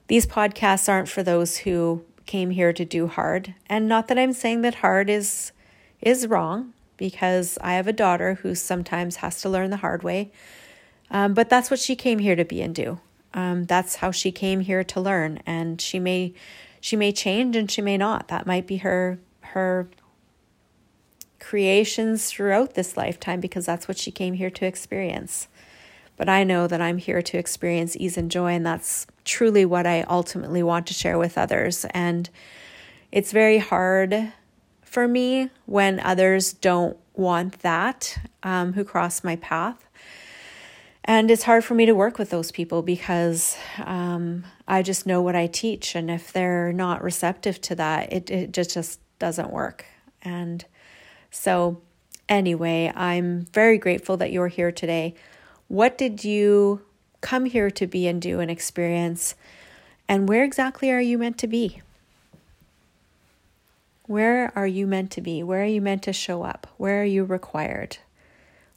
These 0.07 0.27
podcasts 0.27 0.89
aren't 0.89 1.11
for 1.11 1.23
those 1.23 1.59
who 1.59 2.03
came 2.25 2.49
here 2.49 2.73
to 2.73 2.85
do 2.87 3.07
hard. 3.07 3.55
And 3.67 3.87
not 3.87 4.09
that 4.09 4.19
I'm 4.19 4.33
saying 4.33 4.63
that 4.63 4.77
hard 4.77 5.11
is 5.11 5.53
is 6.01 6.27
wrong, 6.27 6.73
because 6.97 7.59
I 7.61 7.75
have 7.75 7.87
a 7.87 7.93
daughter 7.93 8.39
who 8.41 8.55
sometimes 8.55 9.17
has 9.17 9.43
to 9.43 9.51
learn 9.51 9.69
the 9.69 9.85
hard 9.85 10.03
way. 10.03 10.33
Um, 11.11 11.35
but 11.35 11.51
that's 11.51 11.71
what 11.71 11.81
she 11.81 11.95
came 11.97 12.21
here 12.21 12.37
to 12.37 12.47
be 12.47 12.63
and 12.63 12.75
do. 12.75 13.01
Um, 13.33 13.65
that's 13.65 13.97
how 13.97 14.11
she 14.11 14.33
came 14.33 14.61
here 14.61 14.83
to 14.85 15.01
learn, 15.01 15.41
and 15.47 15.81
she 15.81 15.99
may 15.99 16.35
she 16.81 16.97
may 16.97 17.13
change 17.13 17.57
and 17.57 17.71
she 17.71 17.83
may 17.83 17.97
not. 17.97 18.29
That 18.29 18.47
might 18.47 18.67
be 18.67 18.79
her 18.79 19.19
her 19.41 19.89
creations 21.39 22.31
throughout 22.31 22.75
this 22.75 22.97
lifetime 22.97 23.41
because 23.41 23.67
that's 23.67 23.89
what 23.89 23.99
she 23.99 24.11
came 24.11 24.35
here 24.35 24.51
to 24.51 24.67
experience. 24.67 25.49
But 26.17 26.29
I 26.29 26.45
know 26.45 26.67
that 26.67 26.83
I'm 26.83 26.99
here 26.99 27.23
to 27.23 27.39
experience 27.39 27.97
ease 27.97 28.19
and 28.19 28.31
joy, 28.31 28.53
and 28.53 28.65
that's 28.67 29.07
truly 29.25 29.65
what 29.65 29.87
I 29.87 30.03
ultimately 30.03 30.63
want 30.63 30.87
to 30.89 30.95
share 30.95 31.19
with 31.19 31.39
others. 31.39 31.87
And 31.91 32.29
it's 33.11 33.33
very 33.33 33.59
hard 33.59 34.33
for 34.83 35.09
me 35.09 35.51
when 35.67 35.99
others 36.01 36.53
don't 36.53 36.97
want 37.15 37.61
that 37.61 38.19
um, 38.43 38.75
who 38.75 38.85
cross 38.85 39.25
my 39.25 39.37
path. 39.37 39.89
And 41.05 41.31
it's 41.31 41.45
hard 41.45 41.65
for 41.65 41.75
me 41.75 41.87
to 41.87 41.95
work 41.95 42.19
with 42.19 42.31
those 42.31 42.53
people 42.53 42.83
because 42.83 43.57
um, 43.85 44.45
I 44.69 44.83
just 44.83 45.07
know 45.07 45.23
what 45.23 45.35
I 45.35 45.47
teach. 45.47 45.95
And 45.95 46.11
if 46.11 46.33
they're 46.33 46.73
not 46.73 47.03
receptive 47.03 47.61
to 47.63 47.75
that, 47.77 48.13
it, 48.13 48.31
it 48.31 48.53
just, 48.53 48.75
just 48.75 49.01
doesn't 49.19 49.51
work. 49.51 49.87
And 50.23 50.65
so, 51.31 51.81
anyway, 52.29 52.93
I'm 52.95 53.47
very 53.47 53.79
grateful 53.79 54.17
that 54.19 54.31
you're 54.31 54.49
here 54.49 54.71
today. 54.71 55.15
What 55.69 55.97
did 55.97 56.25
you 56.25 56.83
come 57.21 57.47
here 57.47 57.71
to 57.71 57.87
be 57.87 58.07
and 58.07 58.21
do 58.21 58.41
and 58.41 58.51
experience? 58.51 59.35
And 60.09 60.29
where 60.29 60.45
exactly 60.45 60.91
are 60.91 61.01
you 61.01 61.17
meant 61.17 61.39
to 61.39 61.47
be? 61.47 61.81
Where 64.07 64.53
are 64.57 64.67
you 64.67 64.87
meant 64.87 65.13
to 65.13 65.21
be? 65.21 65.43
Where 65.43 65.63
are 65.63 65.67
you 65.67 65.81
meant 65.81 66.03
to 66.03 66.13
show 66.13 66.43
up? 66.43 66.67
Where 66.77 67.03
are 67.03 67.07
you 67.07 67.25
required? 67.25 67.99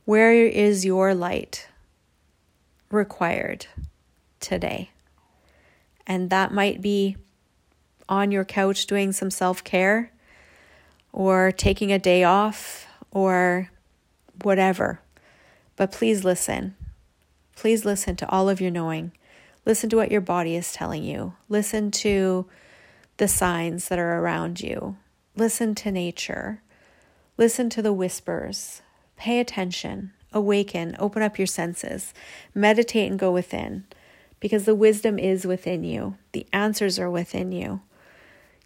Where 0.06 0.34
is 0.34 0.86
your 0.86 1.16
light 1.16 1.68
required 2.94 3.68
today? 4.40 4.92
And 6.06 6.30
that 6.30 6.54
might 6.54 6.82
be 6.82 7.18
on 8.10 8.32
your 8.32 8.46
couch 8.46 8.86
doing 8.86 9.12
some 9.12 9.32
self 9.32 9.64
care 9.64 10.12
or 11.12 11.52
taking 11.52 11.92
a 11.92 12.00
day 12.00 12.24
off 12.24 12.88
or 13.12 13.70
whatever. 14.42 15.00
But 15.76 15.92
please 15.92 16.24
listen. 16.24 16.76
Please 17.56 17.86
listen 17.86 18.16
to 18.18 18.30
all 18.30 18.50
of 18.50 18.60
your 18.60 18.72
knowing. 18.72 19.12
Listen 19.66 19.90
to 19.90 19.96
what 19.96 20.12
your 20.12 20.22
body 20.22 20.56
is 20.56 20.74
telling 20.74 21.04
you. 21.04 21.34
Listen 21.48 21.92
to 21.92 22.46
the 23.18 23.28
signs 23.28 23.88
that 23.88 24.00
are 24.00 24.20
around 24.20 24.60
you. 24.60 24.98
Listen 25.36 25.74
to 25.76 25.92
nature. 25.92 26.62
Listen 27.38 27.70
to 27.70 27.82
the 27.82 27.94
whispers. 27.94 28.82
Pay 29.16 29.40
attention. 29.40 30.12
Awaken. 30.34 30.96
Open 31.00 31.22
up 31.22 31.38
your 31.38 31.48
senses. 31.48 32.14
Meditate 32.54 33.10
and 33.10 33.20
go 33.20 33.32
within 33.32 33.86
because 34.40 34.66
the 34.66 34.76
wisdom 34.76 35.18
is 35.18 35.48
within 35.48 35.84
you. 35.84 36.18
The 36.34 36.46
answers 36.52 37.00
are 37.00 37.10
within 37.10 37.52
you. 37.52 37.82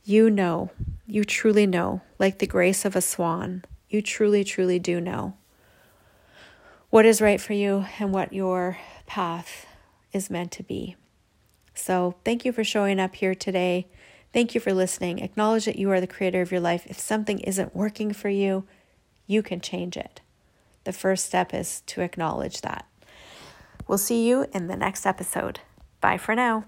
You 0.04 0.30
know, 0.30 0.72
you 1.06 1.24
truly 1.24 1.68
know, 1.68 2.02
like 2.18 2.40
the 2.40 2.48
grace 2.48 2.86
of 2.86 2.96
a 2.96 3.02
swan. 3.02 3.64
You 3.90 4.02
truly, 4.02 4.44
truly 4.44 4.80
do 4.80 5.00
know 5.00 5.36
what 6.90 7.06
is 7.06 7.22
right 7.22 7.40
for 7.40 7.54
you 7.54 7.86
and 8.00 8.14
what 8.14 8.34
your 8.34 8.78
path 9.06 9.66
is 10.14 10.30
meant 10.30 10.52
to 10.54 10.64
be. 10.64 10.96
So, 11.74 12.16
thank 12.26 12.44
you 12.44 12.52
for 12.52 12.64
showing 12.64 13.00
up 13.00 13.16
here 13.16 13.36
today. 13.36 13.88
Thank 14.34 14.56
you 14.56 14.62
for 14.62 14.74
listening. 14.74 15.20
Acknowledge 15.20 15.66
that 15.66 15.78
you 15.78 15.92
are 15.92 16.02
the 16.02 16.08
creator 16.08 16.42
of 16.42 16.52
your 16.52 16.60
life. 16.60 16.86
If 16.88 17.00
something 17.00 17.40
isn't 17.40 17.76
working 17.76 18.14
for 18.14 18.30
you, 18.30 18.66
you 19.28 19.44
can 19.44 19.62
change 19.62 19.96
it. 19.96 20.22
The 20.88 20.94
first 20.94 21.26
step 21.26 21.54
is 21.54 21.82
to 21.88 22.00
acknowledge 22.00 22.62
that. 22.62 22.86
We'll 23.90 23.98
see 23.98 24.26
you 24.26 24.46
in 24.54 24.68
the 24.68 24.78
next 24.78 25.06
episode. 25.06 25.60
Bye 26.00 26.18
for 26.18 26.34
now. 26.34 26.64